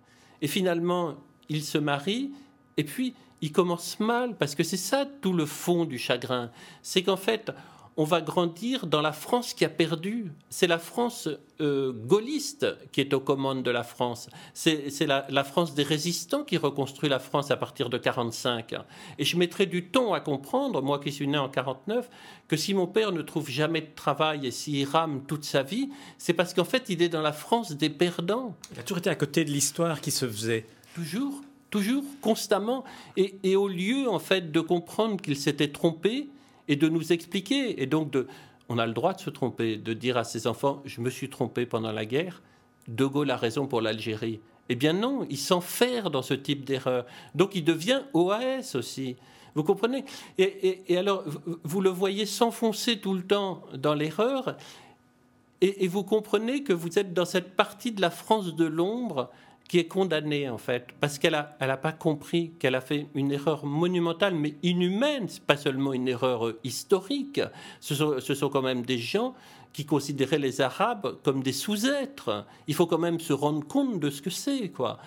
Et 0.41 0.48
finalement, 0.48 1.15
ils 1.48 1.63
se 1.63 1.77
marient 1.77 2.31
et 2.77 2.83
puis 2.83 3.13
ils 3.41 3.51
commencent 3.51 3.99
mal 3.99 4.35
parce 4.37 4.55
que 4.55 4.63
c'est 4.63 4.77
ça 4.77 5.05
tout 5.21 5.33
le 5.33 5.45
fond 5.45 5.85
du 5.85 5.97
chagrin. 5.97 6.49
C'est 6.81 7.03
qu'en 7.03 7.17
fait, 7.17 7.51
on 7.97 8.05
va 8.05 8.21
grandir 8.21 8.87
dans 8.87 9.01
la 9.01 9.11
France 9.11 9.53
qui 9.53 9.65
a 9.65 9.69
perdu. 9.69 10.31
C'est 10.49 10.67
la 10.67 10.79
France 10.79 11.29
euh, 11.61 11.91
gaulliste 11.93 12.65
qui 12.91 13.01
est 13.01 13.13
aux 13.13 13.19
commandes 13.19 13.63
de 13.63 13.69
la 13.69 13.83
France. 13.83 14.29
C'est 14.53 15.05
la, 15.05 15.43
France 15.43 15.75
des 15.75 15.83
résistants 15.83 16.43
qui 16.43 16.57
reconstruit 16.57 17.09
la 17.09 17.19
France 17.19 17.51
à 17.51 17.57
partir 17.57 17.89
de 17.89 17.97
45. 17.97 18.75
Et 19.19 19.25
je 19.25 19.37
mettrai 19.37 19.65
du 19.65 19.85
temps 19.85 20.13
à 20.13 20.19
comprendre, 20.19 20.81
moi 20.81 20.99
qui 20.99 21.11
suis 21.11 21.27
né 21.27 21.37
en 21.37 21.49
49, 21.49 22.09
que 22.47 22.57
si 22.57 22.73
mon 22.73 22.87
père 22.87 23.11
ne 23.11 23.21
trouve 23.21 23.49
jamais 23.49 23.81
de 23.81 23.93
travail 23.93 24.47
et 24.47 24.51
s'il 24.51 24.87
rame 24.87 25.23
toute 25.27 25.43
sa 25.43 25.63
vie, 25.63 25.89
c'est 26.17 26.33
parce 26.33 26.53
qu'en 26.53 26.65
fait, 26.65 26.85
il 26.89 27.01
est 27.01 27.09
dans 27.09 27.21
la 27.21 27.33
France 27.33 27.73
des 27.73 27.89
perdants. 27.89 28.55
Il 28.71 28.79
a 28.79 28.83
toujours 28.83 28.99
été 28.99 29.09
à 29.09 29.15
côté 29.15 29.45
de 29.45 29.51
l'histoire 29.51 30.01
qui 30.01 30.11
se 30.11 30.27
faisait. 30.27 30.65
Toujours, 30.95 31.41
toujours, 31.73 32.03
constamment. 32.21 32.83
Et, 33.17 33.55
au 33.55 33.67
lieu, 33.67 34.07
en 34.07 34.19
fait, 34.19 34.51
de 34.51 34.59
comprendre 34.59 35.19
qu'il 35.19 35.35
s'était 35.35 35.71
trompé, 35.71 36.29
et 36.67 36.75
de 36.75 36.87
nous 36.87 37.11
expliquer. 37.11 37.81
Et 37.81 37.87
donc, 37.87 38.11
de, 38.11 38.27
on 38.69 38.77
a 38.77 38.85
le 38.85 38.93
droit 38.93 39.13
de 39.13 39.19
se 39.19 39.31
tromper, 39.31 39.77
de 39.77 39.93
dire 39.93 40.15
à 40.15 40.23
ses 40.23 40.45
enfants 40.45 40.83
Je 40.85 41.01
me 41.01 41.09
suis 41.09 41.29
trompé 41.29 41.65
pendant 41.65 41.91
la 41.91 42.05
guerre, 42.05 42.43
De 42.87 43.05
Gaulle 43.05 43.31
a 43.31 43.37
raison 43.37 43.65
pour 43.65 43.81
l'Algérie. 43.81 44.39
Eh 44.69 44.75
bien 44.75 44.93
non, 44.93 45.25
il 45.31 45.37
s'enferme 45.37 46.11
dans 46.11 46.21
ce 46.21 46.35
type 46.35 46.63
d'erreur. 46.63 47.05
Donc 47.33 47.55
il 47.55 47.63
devient 47.63 48.03
OAS 48.13 48.75
aussi. 48.75 49.15
Vous 49.55 49.63
comprenez? 49.63 50.05
Et, 50.37 50.95
alors, 50.95 51.23
vous 51.63 51.81
le 51.81 51.89
voyez 51.89 52.27
s'enfoncer 52.27 52.99
tout 52.99 53.15
le 53.15 53.23
temps 53.23 53.63
dans 53.75 53.95
l'erreur, 53.95 54.57
et, 55.61 55.87
vous 55.87 56.03
comprenez 56.03 56.61
que 56.61 56.73
vous 56.73 56.99
êtes 56.99 57.13
dans 57.13 57.25
cette 57.25 57.55
partie 57.55 57.91
de 57.91 58.01
la 58.01 58.09
France 58.09 58.55
de 58.55 58.65
l'ombre 58.65 59.31
qui 59.73 59.79
est 59.79 59.87
condamnée 59.87 60.47
en 60.49 60.59
fait, 60.59 60.89
parce 60.99 61.17
qu'elle 61.17 61.31
n'a 61.31 61.57
elle 61.59 61.71
a 61.71 61.77
pas 61.77 61.93
compris 61.93 62.51
qu'elle 62.59 62.75
a 62.75 62.79
fait 62.79 63.07
une 63.15 63.31
erreur 63.31 63.65
monumentale, 63.65 64.35
mais 64.35 64.53
inhumaine, 64.61 65.27
pas 65.47 65.57
seulement 65.57 65.93
une 65.93 66.07
erreur 66.07 66.45
euh, 66.45 66.59
historique. 66.63 67.41
Ce 67.79 67.95
sont, 67.95 68.19
ce 68.19 68.35
sont, 68.35 68.49
quand 68.49 68.61
même 68.61 68.83
des 68.85 68.99
gens 68.99 69.33
qui 69.73 69.83
considéraient 69.83 70.37
les 70.37 70.61
Arabes 70.61 71.17
comme 71.23 71.41
des 71.41 71.53
sous-êtres. 71.53 72.45
Il 72.67 72.75
faut 72.75 72.85
quand 72.85 72.99
même 72.99 73.19
se 73.19 73.33
rendre 73.33 73.65
compte 73.65 73.99
de 73.99 74.11
ce 74.11 74.21
que 74.21 74.29
c'est, 74.29 74.69
quoi. 74.69 74.99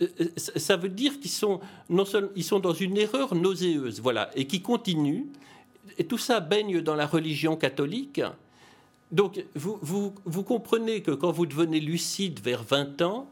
Euh, 0.00 0.06
euh, 0.20 0.28
ça 0.36 0.76
veut 0.76 0.88
dire 0.88 1.18
qu'ils 1.18 1.32
sont 1.32 1.58
non 1.88 2.04
seulement 2.04 2.30
ils 2.36 2.44
sont 2.44 2.60
dans 2.60 2.74
une 2.74 2.96
erreur 2.96 3.34
nauséeuse, 3.34 4.00
voilà, 4.00 4.30
et 4.36 4.46
qui 4.46 4.62
continue. 4.62 5.26
Et 5.98 6.04
tout 6.04 6.16
ça 6.16 6.38
baigne 6.38 6.80
dans 6.80 6.94
la 6.94 7.08
religion 7.08 7.56
catholique. 7.56 8.22
Donc, 9.10 9.44
vous, 9.56 9.80
vous, 9.82 10.14
vous 10.24 10.44
comprenez 10.44 11.02
que 11.02 11.10
quand 11.10 11.32
vous 11.32 11.46
devenez 11.46 11.80
lucide 11.80 12.38
vers 12.38 12.62
20 12.62 13.02
ans, 13.02 13.28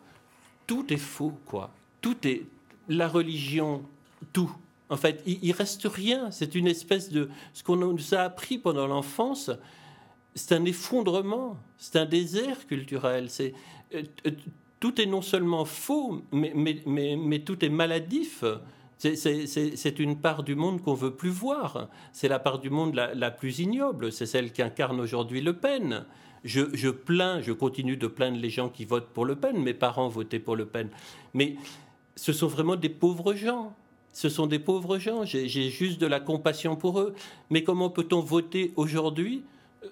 tout 0.68 0.92
est 0.92 0.98
faux, 0.98 1.32
quoi. 1.46 1.72
Tout 2.00 2.16
est 2.24 2.42
la 2.88 3.08
religion, 3.08 3.82
tout. 4.32 4.52
En 4.88 4.96
fait, 4.96 5.20
il, 5.26 5.38
il 5.42 5.52
reste 5.52 5.88
rien. 5.90 6.30
C'est 6.30 6.54
une 6.54 6.68
espèce 6.68 7.10
de 7.10 7.28
ce 7.52 7.64
qu'on 7.64 7.76
nous 7.76 8.14
a 8.14 8.18
appris 8.18 8.58
pendant 8.58 8.86
l'enfance. 8.86 9.50
C'est 10.36 10.54
un 10.54 10.64
effondrement, 10.64 11.56
c'est 11.78 11.96
un 11.96 12.06
désert 12.06 12.66
culturel. 12.68 13.30
C'est 13.30 13.54
euh, 13.94 14.02
tout 14.78 15.00
est 15.00 15.06
non 15.06 15.22
seulement 15.22 15.64
faux, 15.64 16.22
mais 16.30 17.38
tout 17.40 17.64
est 17.64 17.68
maladif. 17.68 18.44
C'est 18.98 19.98
une 19.98 20.20
part 20.20 20.42
du 20.42 20.54
monde 20.54 20.82
qu'on 20.82 20.94
veut 20.94 21.14
plus 21.14 21.30
voir. 21.30 21.88
C'est 22.12 22.28
la 22.28 22.38
part 22.38 22.58
du 22.58 22.70
monde 22.70 22.94
la, 22.94 23.14
la 23.14 23.30
plus 23.30 23.58
ignoble. 23.58 24.12
C'est 24.12 24.26
celle 24.26 24.52
qu'incarne 24.52 25.00
aujourd'hui 25.00 25.40
Le 25.40 25.54
Pen. 25.54 26.04
Je, 26.44 26.90
plains, 26.90 27.40
je 27.40 27.52
continue 27.52 27.96
de 27.96 28.06
plaindre 28.06 28.38
les 28.38 28.50
gens 28.50 28.68
qui 28.68 28.84
votent 28.84 29.08
pour 29.08 29.24
Le 29.24 29.36
Pen. 29.36 29.58
Mes 29.58 29.74
parents 29.74 30.08
votaient 30.08 30.38
pour 30.38 30.56
Le 30.56 30.66
Pen. 30.66 30.88
Mais 31.34 31.56
ce 32.16 32.32
sont 32.32 32.46
vraiment 32.46 32.76
des 32.76 32.88
pauvres 32.88 33.34
gens. 33.34 33.74
Ce 34.12 34.28
sont 34.28 34.46
des 34.46 34.58
pauvres 34.58 34.98
gens. 34.98 35.24
J'ai 35.24 35.70
juste 35.70 36.00
de 36.00 36.06
la 36.06 36.20
compassion 36.20 36.76
pour 36.76 37.00
eux. 37.00 37.14
Mais 37.50 37.62
comment 37.62 37.90
peut-on 37.90 38.20
voter 38.20 38.72
aujourd'hui 38.76 39.44
euh, 39.84 39.88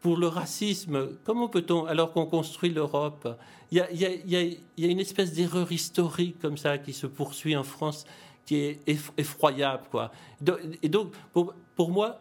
pour 0.00 0.16
le 0.16 0.26
racisme? 0.26 1.10
Comment 1.24 1.48
peut-on, 1.48 1.86
alors 1.86 2.12
qu'on 2.12 2.26
construit 2.26 2.70
l'Europe? 2.70 3.28
Il, 3.70 3.78
y, 3.78 4.84
a, 4.84 4.90
une 4.90 5.00
espèce 5.00 5.32
d'erreur 5.32 5.72
historique 5.72 6.38
comme 6.40 6.58
ça 6.58 6.76
qui 6.76 6.92
se 6.92 7.06
poursuit 7.06 7.56
en 7.56 7.64
France 7.64 8.04
qui 8.44 8.56
est 8.56 8.80
effroyable. 9.16 9.84
Quoi. 9.90 10.12
Et 10.82 10.88
donc, 10.88 11.12
pour, 11.32 11.54
pour 11.74 11.90
moi, 11.90 12.18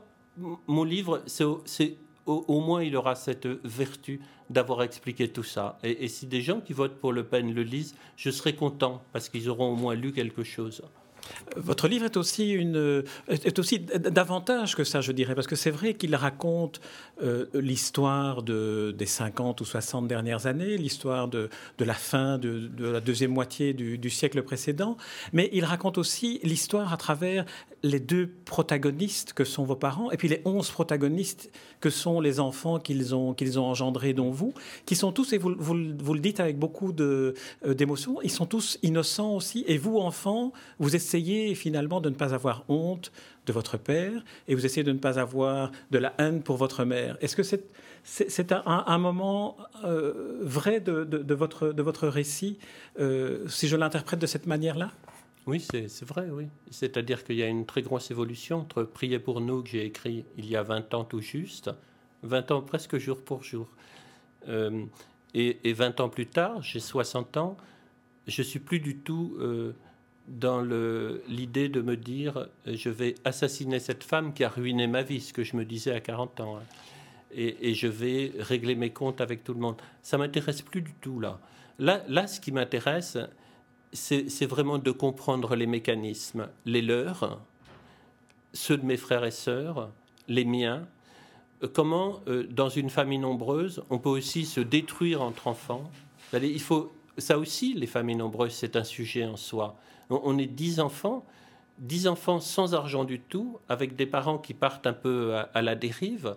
mon 0.67 0.83
livre, 0.83 1.21
c'est 1.25 1.97
au, 2.25 2.59
moins 2.59 2.83
il 2.83 2.95
aura 2.95 3.15
cette 3.15 3.47
vertu 3.63 4.19
d'avoir 4.49 4.83
expliqué 4.83 5.27
tout 5.29 5.43
ça. 5.43 5.77
Et, 5.83 6.07
si 6.07 6.25
des 6.27 6.41
gens 6.41 6.59
qui 6.59 6.73
votent 6.73 6.99
pour 6.99 7.13
Le 7.13 7.23
Pen 7.23 7.53
le 7.53 7.63
lisent, 7.63 7.95
je 8.17 8.29
serai 8.29 8.53
content 8.53 9.01
parce 9.13 9.29
qu'ils 9.29 9.49
auront 9.49 9.71
au 9.73 9.75
moins 9.75 9.95
lu 9.95 10.11
quelque 10.11 10.43
chose. 10.43 10.81
Votre 11.55 11.87
livre 11.87 12.05
est 12.05 12.17
aussi, 12.17 13.79
davantage 13.79 14.75
que 14.75 14.83
ça, 14.83 15.01
je 15.01 15.11
dirais, 15.11 15.35
parce 15.35 15.47
que 15.47 15.55
c'est 15.55 15.71
vrai 15.71 15.93
qu'il 15.93 16.15
raconte 16.15 16.81
euh, 17.21 17.45
l'histoire 17.53 18.41
de, 18.41 18.93
des 18.97 19.05
50 19.05 19.61
ou 19.61 19.65
60 19.65 20.07
dernières 20.07 20.47
années, 20.47 20.77
l'histoire 20.77 21.27
de, 21.27 21.49
la 21.79 21.93
fin 21.93 22.37
de, 22.37 22.69
la 22.79 23.01
deuxième 23.01 23.31
moitié 23.31 23.73
du, 23.73 24.09
siècle 24.09 24.41
précédent, 24.43 24.97
mais 25.33 25.49
il 25.53 25.65
raconte 25.65 25.97
aussi 25.97 26.39
l'histoire 26.43 26.91
à 26.91 26.97
travers 26.97 27.45
les 27.83 27.99
deux 27.99 28.29
protagonistes 28.45 29.33
que 29.33 29.43
sont 29.43 29.63
vos 29.63 29.75
parents, 29.75 30.11
et 30.11 30.17
puis 30.17 30.27
les 30.27 30.41
onze 30.45 30.69
protagonistes 30.69 31.51
que 31.79 31.89
sont 31.89 32.19
les 32.19 32.39
enfants 32.39 32.79
qu'ils 32.79 33.15
ont, 33.15 33.35
engendrés, 33.57 34.13
dont 34.13 34.31
vous, 34.31 34.53
qui 34.85 34.95
sont 34.95 35.11
tous, 35.11 35.33
et 35.33 35.37
vous, 35.37 35.55
vous, 35.57 35.73
le 35.73 36.19
dites 36.19 36.39
avec 36.39 36.59
beaucoup 36.59 36.93
euh, 36.99 37.33
d'émotion, 37.65 38.21
ils 38.21 38.31
sont 38.31 38.45
tous 38.45 38.77
innocents 38.83 39.35
aussi, 39.35 39.63
et 39.67 39.77
vous, 39.77 39.97
enfants, 39.97 40.51
vous 40.79 40.95
essayez 40.95 41.55
finalement 41.55 42.01
de 42.01 42.09
ne 42.09 42.15
pas 42.15 42.33
avoir 42.33 42.65
honte 42.69 43.11
de 43.47 43.53
votre 43.53 43.77
père, 43.77 44.23
et 44.47 44.53
vous 44.53 44.65
essayez 44.65 44.83
de 44.83 44.91
ne 44.91 44.99
pas 44.99 45.17
avoir 45.19 45.71
de 45.89 45.97
la 45.97 46.13
haine 46.19 46.43
pour 46.43 46.57
votre 46.57 46.83
mère. 46.85 47.17
Est-ce 47.21 47.35
que 47.35 47.43
c'est 47.43 48.51
un, 48.51 48.97
moment 48.99 49.57
euh, 49.83 50.37
vrai 50.41 50.79
de 50.81 51.33
votre 51.33 52.07
récit, 52.07 52.59
euh, 52.99 53.47
si 53.47 53.67
je 53.67 53.75
l'interprète 53.75 54.19
de 54.19 54.27
cette 54.27 54.45
manière-là? 54.45 54.91
Oui, 55.47 55.59
c'est 55.59 56.05
vrai, 56.05 56.29
oui. 56.29 56.47
C'est-à-dire 56.69 57.23
qu'il 57.23 57.35
y 57.35 57.43
a 57.43 57.47
une 57.47 57.65
très 57.65 57.81
grosse 57.81 58.11
évolution 58.11 58.59
entre 58.59 58.83
Priez 58.83 59.19
pour 59.19 59.41
nous, 59.41 59.63
que 59.63 59.69
j'ai 59.69 59.85
écrit 59.85 60.23
il 60.37 60.45
y 60.45 60.55
a 60.55 60.63
20 60.63 60.93
ans 60.93 61.03
tout 61.03 61.21
juste, 61.21 61.71
20 62.23 62.51
ans 62.51 62.61
presque 62.61 62.97
jour 62.97 63.21
pour 63.21 63.43
jour, 63.43 63.67
euh, 64.47 64.85
et, 65.33 65.57
et, 65.63 65.73
20 65.73 65.99
ans 65.99 66.09
plus 66.09 66.27
tard, 66.27 66.61
j'ai 66.61 66.79
60 66.79 67.37
ans, 67.37 67.57
je 68.27 68.41
suis 68.43 68.59
plus 68.59 68.79
du 68.79 68.97
tout 68.97 69.35
euh, 69.39 69.73
dans 70.27 70.61
l'idée 71.27 71.69
de 71.69 71.81
me 71.81 71.97
dire 71.97 72.47
je 72.65 72.89
vais 72.89 73.15
assassiner 73.25 73.79
cette 73.79 74.03
femme 74.03 74.33
qui 74.33 74.43
a 74.43 74.49
ruiné 74.49 74.85
ma 74.87 75.01
vie, 75.01 75.21
ce 75.21 75.33
que 75.33 75.43
je 75.43 75.55
me 75.55 75.65
disais 75.65 75.91
à 75.91 75.99
40 76.01 76.39
ans, 76.41 76.57
hein, 76.57 76.63
et, 77.33 77.69
et, 77.69 77.73
je 77.73 77.87
vais 77.87 78.33
régler 78.39 78.75
mes 78.75 78.89
comptes 78.89 79.21
avec 79.21 79.43
tout 79.43 79.53
le 79.53 79.59
monde. 79.61 79.77
Ça 80.01 80.17
m'intéresse 80.17 80.61
plus 80.61 80.81
du 80.81 80.93
tout 80.95 81.21
là. 81.21 81.39
Là, 81.79 82.03
là 82.09 82.27
ce 82.27 82.41
qui 82.41 82.51
m'intéresse, 82.51 83.17
c'est 83.93 84.45
vraiment 84.45 84.77
de 84.77 84.91
comprendre 84.91 85.55
les 85.55 85.67
mécanismes, 85.67 86.47
les 86.65 86.81
leurs, 86.81 87.39
ceux 88.53 88.77
de 88.77 88.85
mes 88.85 88.97
frères 88.97 89.25
et 89.25 89.31
sœurs, 89.31 89.89
les 90.27 90.45
miens, 90.45 90.87
euh, 91.63 91.67
comment, 91.71 92.21
euh, 92.27 92.45
dans 92.49 92.69
une 92.69 92.89
famille 92.89 93.19
nombreuse, 93.19 93.83
on 93.89 93.99
peut 93.99 94.09
aussi 94.09 94.45
se 94.45 94.59
détruire 94.59 95.21
entre 95.21 95.47
enfants? 95.47 95.89
Il 96.33 96.61
faut, 96.61 96.91
ça 97.17 97.37
aussi, 97.37 97.73
les 97.73 97.87
familles 97.87 98.15
nombreuses, 98.15 98.53
c'est 98.53 98.75
un 98.75 98.83
sujet 98.83 99.25
en 99.25 99.35
soi. 99.35 99.75
On, 100.09 100.37
est 100.37 100.47
dix 100.47 100.79
enfants, 100.79 101.25
dix 101.77 102.07
enfants 102.07 102.39
sans 102.39 102.73
argent 102.73 103.03
du 103.03 103.19
tout, 103.19 103.59
avec 103.69 103.95
des 103.95 104.05
parents 104.05 104.37
qui 104.37 104.53
partent 104.53 104.87
un 104.87 104.93
peu 104.93 105.35
à 105.53 105.61
la 105.61 105.75
dérive. 105.75 106.35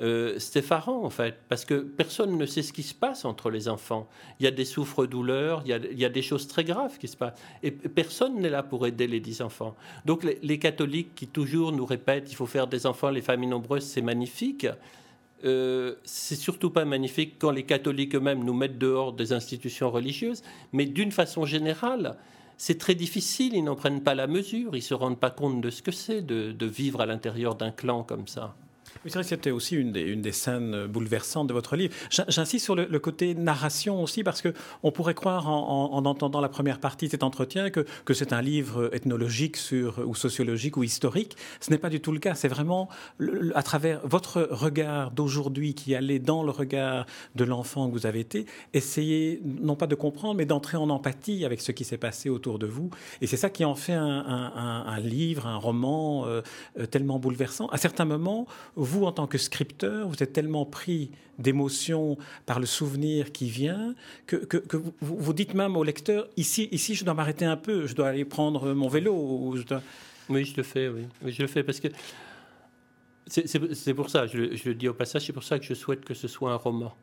Euh, 0.00 0.34
c'est 0.38 0.58
effarant 0.58 1.04
en 1.04 1.10
fait, 1.10 1.36
parce 1.48 1.64
que 1.64 1.74
personne 1.74 2.36
ne 2.36 2.46
sait 2.46 2.62
ce 2.62 2.72
qui 2.72 2.82
se 2.82 2.94
passe 2.94 3.24
entre 3.24 3.50
les 3.50 3.68
enfants. 3.68 4.08
Il 4.40 4.44
y 4.44 4.46
a 4.48 4.50
des 4.50 4.64
souffres-douleurs, 4.64 5.62
il, 5.64 5.98
y 5.98 6.04
a 6.04 6.08
des 6.08 6.22
choses 6.22 6.48
très 6.48 6.64
graves 6.64 6.98
qui 6.98 7.06
se 7.06 7.16
passent. 7.16 7.38
Et 7.62 7.70
personne 7.70 8.40
n'est 8.40 8.50
là 8.50 8.64
pour 8.64 8.86
aider 8.88 9.06
les 9.06 9.20
dix 9.20 9.40
enfants. 9.40 9.76
Donc 10.04 10.24
les, 10.24 10.58
catholiques 10.58 11.14
qui 11.14 11.28
toujours 11.28 11.70
nous 11.70 11.86
répètent 11.86 12.30
il 12.30 12.34
faut 12.34 12.46
faire 12.46 12.66
des 12.66 12.86
enfants, 12.86 13.10
les 13.10 13.22
familles 13.22 13.50
nombreuses, 13.50 13.84
c'est 13.84 14.02
magnifique. 14.02 14.66
Euh, 15.44 15.94
c'est 16.04 16.36
surtout 16.36 16.70
pas 16.70 16.84
magnifique 16.84 17.34
quand 17.38 17.50
les 17.50 17.64
catholiques 17.64 18.16
eux-mêmes 18.16 18.42
nous 18.42 18.54
mettent 18.54 18.78
dehors 18.78 19.12
des 19.12 19.32
institutions 19.32 19.90
religieuses, 19.90 20.42
mais 20.72 20.86
d'une 20.86 21.12
façon 21.12 21.44
générale, 21.44 22.16
c'est 22.56 22.78
très 22.78 22.94
difficile, 22.94 23.54
ils 23.54 23.62
n'en 23.62 23.76
prennent 23.76 24.02
pas 24.02 24.14
la 24.14 24.26
mesure, 24.26 24.74
ils 24.74 24.82
se 24.82 24.94
rendent 24.94 25.20
pas 25.20 25.30
compte 25.30 25.60
de 25.60 25.70
ce 25.70 25.82
que 25.82 25.92
c'est 25.92 26.22
de 26.22 26.66
vivre 26.66 27.00
à 27.00 27.06
l'intérieur 27.06 27.54
d'un 27.54 27.70
clan 27.70 28.02
comme 28.02 28.26
ça. 28.26 28.56
C'était 29.06 29.50
aussi 29.50 29.76
une 29.76 29.92
des, 29.92 30.32
scènes 30.32 30.86
bouleversantes 30.86 31.46
de 31.46 31.52
votre 31.52 31.76
livre. 31.76 31.94
J'insiste 32.10 32.64
sur 32.64 32.74
le, 32.74 32.98
côté 32.98 33.34
narration 33.34 34.02
aussi, 34.02 34.24
parce 34.24 34.42
qu'on 34.42 34.90
pourrait 34.90 35.14
croire 35.14 35.48
en, 35.48 35.92
en, 35.92 36.04
entendant 36.04 36.40
la 36.40 36.48
première 36.48 36.80
partie 36.80 37.06
de 37.06 37.10
cet 37.10 37.22
entretien 37.22 37.70
que, 37.70 37.84
que 38.04 38.14
c'est 38.14 38.32
un 38.32 38.42
livre 38.42 38.90
ethnologique 38.92 39.56
sur, 39.56 39.98
ou 40.06 40.14
sociologique 40.14 40.76
ou 40.76 40.82
historique. 40.82 41.36
Ce 41.60 41.70
n'est 41.70 41.78
pas 41.78 41.90
du 41.90 42.00
tout 42.00 42.12
le 42.12 42.18
cas. 42.18 42.34
C'est 42.34 42.48
vraiment 42.48 42.88
à 43.54 43.62
travers 43.62 44.00
votre 44.04 44.48
regard 44.50 45.10
d'aujourd'hui 45.10 45.74
qui 45.74 45.94
allait 45.94 46.18
dans 46.18 46.42
le 46.42 46.50
regard 46.50 47.06
de 47.34 47.44
l'enfant 47.44 47.88
que 47.88 47.92
vous 47.92 48.06
avez 48.06 48.20
été, 48.20 48.46
essayer 48.72 49.40
non 49.44 49.76
pas 49.76 49.86
de 49.86 49.94
comprendre, 49.94 50.34
mais 50.34 50.46
d'entrer 50.46 50.76
en 50.76 50.90
empathie 50.90 51.44
avec 51.44 51.60
ce 51.60 51.72
qui 51.72 51.84
s'est 51.84 51.98
passé 51.98 52.28
autour 52.28 52.58
de 52.58 52.66
vous. 52.66 52.90
Et 53.20 53.26
c'est 53.26 53.36
ça 53.36 53.50
qui 53.50 53.64
en 53.64 53.74
fait 53.74 53.92
un, 53.94 54.98
livre, 55.00 55.46
un 55.46 55.56
roman 55.56 56.26
euh, 56.26 56.42
euh, 56.78 56.86
tellement 56.86 57.18
bouleversant. 57.18 57.66
À 57.68 57.76
certains 57.76 58.04
moments, 58.04 58.46
vous 58.76 58.93
vous, 58.94 59.04
en 59.04 59.12
tant 59.12 59.26
que 59.26 59.38
scripteur, 59.38 60.08
vous 60.08 60.22
êtes 60.22 60.32
tellement 60.32 60.64
pris 60.64 61.10
d'émotion 61.38 62.16
par 62.46 62.60
le 62.60 62.66
souvenir 62.66 63.32
qui 63.32 63.48
vient 63.48 63.94
que, 64.26 64.36
que, 64.36 64.76
vous, 64.76 64.92
vous, 65.00 65.32
dites 65.32 65.54
même 65.54 65.76
au 65.76 65.82
lecteur 65.82 66.28
ici, 66.36 66.68
ici, 66.70 66.94
je 66.94 67.04
dois 67.04 67.14
m'arrêter 67.14 67.44
un 67.44 67.56
peu, 67.56 67.86
je 67.86 67.94
dois 67.94 68.08
aller 68.08 68.24
prendre 68.24 68.72
mon 68.72 68.88
vélo. 68.88 69.54
Oui, 70.28 70.44
je 70.44 70.56
le 70.56 70.62
fais, 70.62 70.88
oui. 70.88 71.06
je 71.26 71.42
le 71.42 71.48
fais 71.48 71.64
parce 71.64 71.80
que 71.80 71.88
c'est 73.26 73.94
pour 73.94 74.10
ça, 74.10 74.26
je, 74.26 74.38
le 74.38 74.74
dis 74.74 74.88
au 74.88 74.94
passage, 74.94 75.26
c'est 75.26 75.32
pour 75.32 75.44
ça 75.44 75.58
que 75.58 75.64
je 75.64 75.74
souhaite 75.74 76.04
que 76.04 76.14
ce 76.14 76.28
soit 76.28 76.52
un 76.52 76.56
roman. 76.56 76.94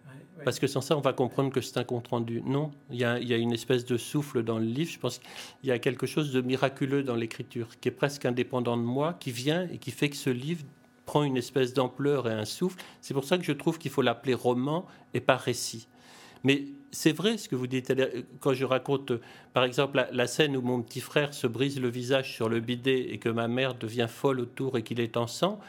Parce 0.44 0.60
que 0.60 0.66
sans 0.66 0.82
ça, 0.82 0.98
on 0.98 1.02
va 1.02 1.14
comprendre 1.14 1.52
que 1.52 1.62
c'est 1.62 1.78
un 1.78 1.84
compte 1.84 2.08
rendu. 2.08 2.42
Non, 2.42 2.72
il 2.90 2.98
y, 2.98 3.04
a, 3.04 3.20
il 3.20 3.28
y, 3.28 3.34
a, 3.34 3.38
une 3.38 3.54
espèce 3.54 3.86
de 3.86 3.96
souffle 3.96 4.42
dans 4.42 4.58
le 4.58 4.66
livre. 4.66 4.90
Je 4.90 4.98
pense 4.98 5.20
qu'il 5.20 5.70
y 5.70 5.72
a 5.72 5.78
quelque 5.78 6.08
chose 6.08 6.32
de 6.32 6.42
miraculeux 6.42 7.04
dans 7.04 7.16
l'écriture, 7.16 7.68
qui 7.80 7.90
est 7.90 7.92
presque 7.92 8.26
indépendant 8.26 8.76
de 8.76 8.82
moi, 8.82 9.16
qui 9.20 9.30
vient 9.30 9.68
et 9.72 9.78
qui 9.78 9.92
fait 9.92 10.10
que 10.10 10.16
ce 10.16 10.32
livre 10.32 10.64
prend 11.06 11.24
une 11.24 11.38
espèce 11.38 11.74
d'ampleur 11.74 12.28
et 12.28 12.34
un 12.34 12.46
souffle. 12.46 12.82
C'est 13.02 13.14
pour 13.14 13.26
ça 13.26 13.38
que 13.38 13.44
je 13.44 13.52
trouve 13.52 13.78
qu'il 13.78 13.92
faut 13.92 14.02
l'appeler 14.02 14.34
roman 14.34 14.86
et 15.14 15.20
pas 15.20 15.38
récit. 15.38 15.88
Mais 16.44 16.66
c'est 16.92 17.12
vrai 17.12 17.38
ce 17.38 17.48
que 17.48 17.56
vous 17.56 17.68
dites 17.68 17.94
quand 18.40 18.54
je 18.54 18.66
raconte, 18.66 19.14
par 19.54 19.64
exemple, 19.64 20.06
la, 20.12 20.28
scène 20.28 20.58
où 20.58 20.62
mon 20.62 20.82
petit 20.82 21.00
frère 21.00 21.34
se 21.34 21.48
brise 21.48 21.80
le 21.80 21.90
visage 21.90 22.34
sur 22.34 22.50
le 22.50 22.60
bidet 22.60 23.12
et 23.12 23.18
que 23.18 23.30
ma 23.30 23.48
mère 23.48 23.76
devient 23.76 24.08
folle 24.10 24.40
autour 24.40 24.78
et 24.78 24.84
qu'il 24.84 25.00
est 25.00 25.18
en 25.18 25.28
sang. 25.28 25.60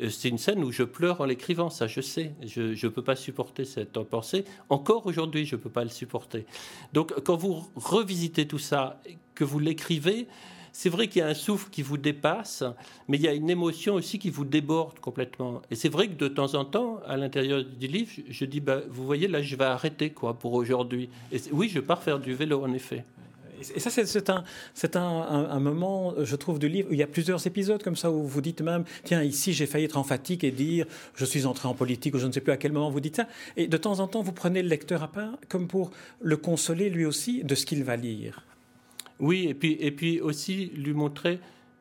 Euh, 0.00 0.08
c'est 0.08 0.28
une 0.28 0.38
scène 0.38 0.62
où 0.64 0.72
je 0.72 0.82
pleure 0.82 1.20
en 1.20 1.24
l'écrivant, 1.24 1.68
ça 1.68 1.86
je 1.86 2.00
sais. 2.00 2.32
Je 2.42 2.62
ne 2.62 2.90
peux 2.90 3.02
pas 3.02 3.16
supporter 3.16 3.64
cette 3.64 3.98
pensée. 4.04 4.44
Encore 4.68 5.06
aujourd'hui, 5.06 5.44
je 5.44 5.56
ne 5.56 5.60
peux 5.60 5.70
pas 5.70 5.84
le 5.84 5.90
supporter. 5.90 6.46
Donc 6.92 7.12
quand 7.24 7.36
vous 7.36 7.64
revisitez 7.74 8.46
tout 8.46 8.58
ça, 8.58 9.00
que 9.34 9.44
vous 9.44 9.58
l'écrivez, 9.58 10.26
c'est 10.72 10.88
vrai 10.88 11.08
qu'il 11.08 11.20
y 11.20 11.22
a 11.22 11.28
un 11.28 11.34
souffle 11.34 11.68
qui 11.70 11.82
vous 11.82 11.96
dépasse, 11.96 12.64
mais 13.08 13.16
il 13.16 13.22
y 13.22 13.28
a 13.28 13.32
une 13.32 13.50
émotion 13.50 13.94
aussi 13.94 14.18
qui 14.18 14.30
vous 14.30 14.44
déborde 14.44 14.98
complètement. 15.00 15.62
Et 15.70 15.74
c'est 15.74 15.88
vrai 15.88 16.08
que 16.08 16.14
de 16.14 16.28
temps 16.28 16.54
en 16.54 16.64
temps, 16.64 17.00
à 17.06 17.16
l'intérieur 17.16 17.64
du 17.64 17.86
livre, 17.86 18.10
je 18.28 18.44
dis, 18.44 18.60
bah, 18.60 18.80
vous 18.88 19.04
voyez, 19.04 19.28
là, 19.28 19.42
je 19.42 19.56
vais 19.56 19.64
arrêter 19.64 20.10
quoi 20.10 20.34
pour 20.34 20.54
aujourd'hui. 20.54 21.08
Et 21.32 21.38
oui, 21.52 21.68
je 21.68 21.80
pars 21.80 22.02
faire 22.02 22.18
du 22.18 22.34
vélo, 22.34 22.62
en 22.62 22.72
effet. 22.72 23.04
Et 23.74 23.80
ça, 23.80 23.90
c'est 23.90 24.30
un, 24.30 24.44
un, 24.96 25.60
moment, 25.60 26.14
je 26.18 26.36
trouve, 26.36 26.58
du 26.58 26.68
livre 26.68 26.90
où 26.90 26.92
il 26.94 26.98
y 26.98 27.02
a 27.02 27.06
plusieurs 27.06 27.46
épisodes 27.46 27.82
comme 27.82 27.96
ça 27.96 28.10
où 28.10 28.26
vous 28.26 28.40
dites 28.40 28.62
même, 28.62 28.84
tiens, 29.04 29.22
ici 29.22 29.52
j'ai 29.52 29.66
failli 29.66 29.84
être 29.84 29.98
en 29.98 30.04
fatigue 30.04 30.44
et 30.44 30.50
dire, 30.50 30.86
je 31.14 31.24
suis 31.24 31.44
entré 31.46 31.68
en 31.68 31.74
politique 31.74 32.14
ou 32.14 32.18
je 32.18 32.26
ne 32.26 32.32
sais 32.32 32.40
plus 32.40 32.52
à 32.52 32.56
quel 32.56 32.72
moment 32.72 32.90
vous 32.90 33.00
dites 33.00 33.16
ça. 33.16 33.26
Et 33.56 33.66
de 33.66 33.76
temps 33.76 34.00
en 34.00 34.08
temps, 34.08 34.22
vous 34.22 34.32
prenez 34.32 34.62
le 34.62 34.68
lecteur 34.68 35.02
à 35.02 35.08
part 35.08 35.36
comme 35.48 35.68
pour 35.68 35.90
le 36.22 36.36
consoler 36.36 36.88
lui 36.88 37.04
aussi 37.04 37.44
de 37.44 37.54
ce 37.54 37.66
qu'il 37.66 37.84
va 37.84 37.96
lire. 37.96 38.42
Oui, 39.20 39.46
et 39.48 39.54
puis, 39.54 39.76
et 39.80 39.90
puis 39.90 40.20
aussi 40.20 40.72
lui 40.74 40.94
montrer 40.94 41.40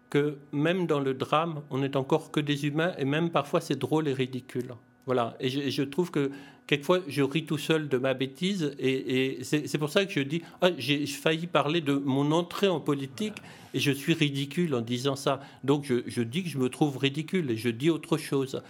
que 0.09 0.37
même 0.51 0.87
dans 0.87 0.99
le 0.99 1.13
drame, 1.13 1.61
on 1.69 1.79
n'est 1.79 1.95
encore 1.95 2.31
que 2.31 2.39
des 2.39 2.65
humains, 2.65 2.93
et 2.97 3.05
même 3.05 3.29
parfois 3.29 3.61
c'est 3.61 3.77
drôle 3.77 4.07
et 4.07 4.13
ridicule. 4.13 4.73
Voilà, 5.05 5.35
et 5.39 5.49
je, 5.49 5.83
trouve 5.83 6.11
que 6.11 6.29
quelquefois 6.67 6.99
je 7.07 7.23
ris 7.23 7.45
tout 7.45 7.57
seul 7.57 7.87
de 7.87 7.97
ma 7.97 8.13
bêtise, 8.13 8.75
et, 8.77 9.39
c'est 9.43 9.77
pour 9.77 9.89
ça 9.89 10.05
que 10.05 10.11
je 10.11 10.19
dis, 10.19 10.41
ah, 10.61 10.69
j'ai 10.77 11.05
failli 11.07 11.47
parler 11.47 11.81
de 11.81 11.93
mon 11.93 12.31
entrée 12.31 12.67
en 12.67 12.79
politique, 12.79 13.35
et 13.73 13.79
je 13.79 13.91
suis 13.91 14.13
ridicule 14.13 14.75
en 14.75 14.81
disant 14.81 15.15
ça. 15.15 15.41
Donc 15.63 15.85
je, 15.85 16.01
je 16.07 16.21
dis 16.21 16.43
que 16.43 16.49
je 16.49 16.57
me 16.57 16.69
trouve 16.69 16.97
ridicule, 16.97 17.49
et 17.51 17.57
je 17.57 17.69
dis 17.69 17.89
autre 17.89 18.17
chose. 18.17 18.61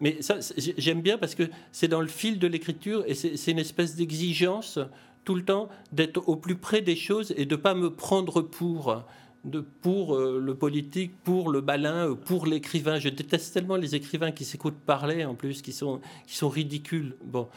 Mais 0.00 0.20
ça, 0.20 0.38
j'aime 0.56 1.00
bien 1.00 1.18
parce 1.18 1.34
que 1.34 1.44
c'est 1.72 1.88
dans 1.88 2.00
le 2.00 2.08
fil 2.08 2.38
de 2.38 2.46
l'écriture, 2.46 3.04
et 3.06 3.14
c'est 3.14 3.50
une 3.50 3.58
espèce 3.58 3.96
d'exigence 3.96 4.78
tout 5.24 5.34
le 5.34 5.44
temps 5.44 5.68
d'être 5.92 6.28
au 6.28 6.36
plus 6.36 6.56
près 6.56 6.82
des 6.82 6.96
choses 6.96 7.32
et 7.36 7.46
de 7.46 7.56
ne 7.56 7.60
pas 7.60 7.74
me 7.74 7.90
prendre 7.90 8.42
pour, 8.42 9.04
de, 9.44 9.60
pour 9.60 10.14
euh, 10.14 10.38
le 10.38 10.54
politique, 10.54 11.12
pour 11.22 11.50
le 11.50 11.60
balin, 11.60 12.10
euh, 12.10 12.14
pour 12.14 12.46
l'écrivain. 12.46 12.98
Je 12.98 13.08
déteste 13.08 13.54
tellement 13.54 13.76
les 13.76 13.94
écrivains 13.94 14.32
qui 14.32 14.44
s'écoutent 14.44 14.80
parler 14.86 15.24
en 15.24 15.34
plus, 15.34 15.62
qui 15.62 15.72
sont, 15.72 16.00
qui 16.26 16.36
sont 16.36 16.48
ridicules. 16.48 17.16
Bon, 17.24 17.48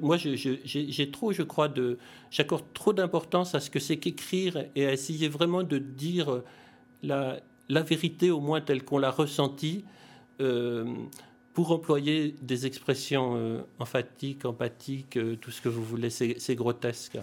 moi, 0.00 0.16
j'ai 0.16 1.10
trop, 1.10 1.32
je 1.32 1.42
crois, 1.42 1.68
de, 1.68 1.98
j'accorde 2.30 2.64
trop 2.74 2.92
d'importance 2.92 3.54
à 3.54 3.60
ce 3.60 3.70
que 3.70 3.78
c'est 3.78 3.98
qu'écrire 3.98 4.64
et 4.74 4.86
à 4.86 4.92
essayer 4.92 5.28
vraiment 5.28 5.62
de 5.62 5.78
dire 5.78 6.42
la, 7.02 7.40
la 7.68 7.82
vérité 7.82 8.30
au 8.30 8.40
moins 8.40 8.60
telle 8.60 8.84
qu'on 8.84 8.98
l'a 8.98 9.10
ressentie. 9.10 9.84
Euh, 10.40 10.84
pour 11.54 11.70
employer 11.72 12.34
des 12.40 12.66
expressions 12.66 13.64
emphatiques, 13.78 14.44
empathiques, 14.44 15.16
euh, 15.16 15.36
tout 15.36 15.50
ce 15.50 15.60
que 15.60 15.68
vous 15.68 15.84
voulez, 15.84 16.10
c'est 16.10 16.54
grotesque. 16.54 17.18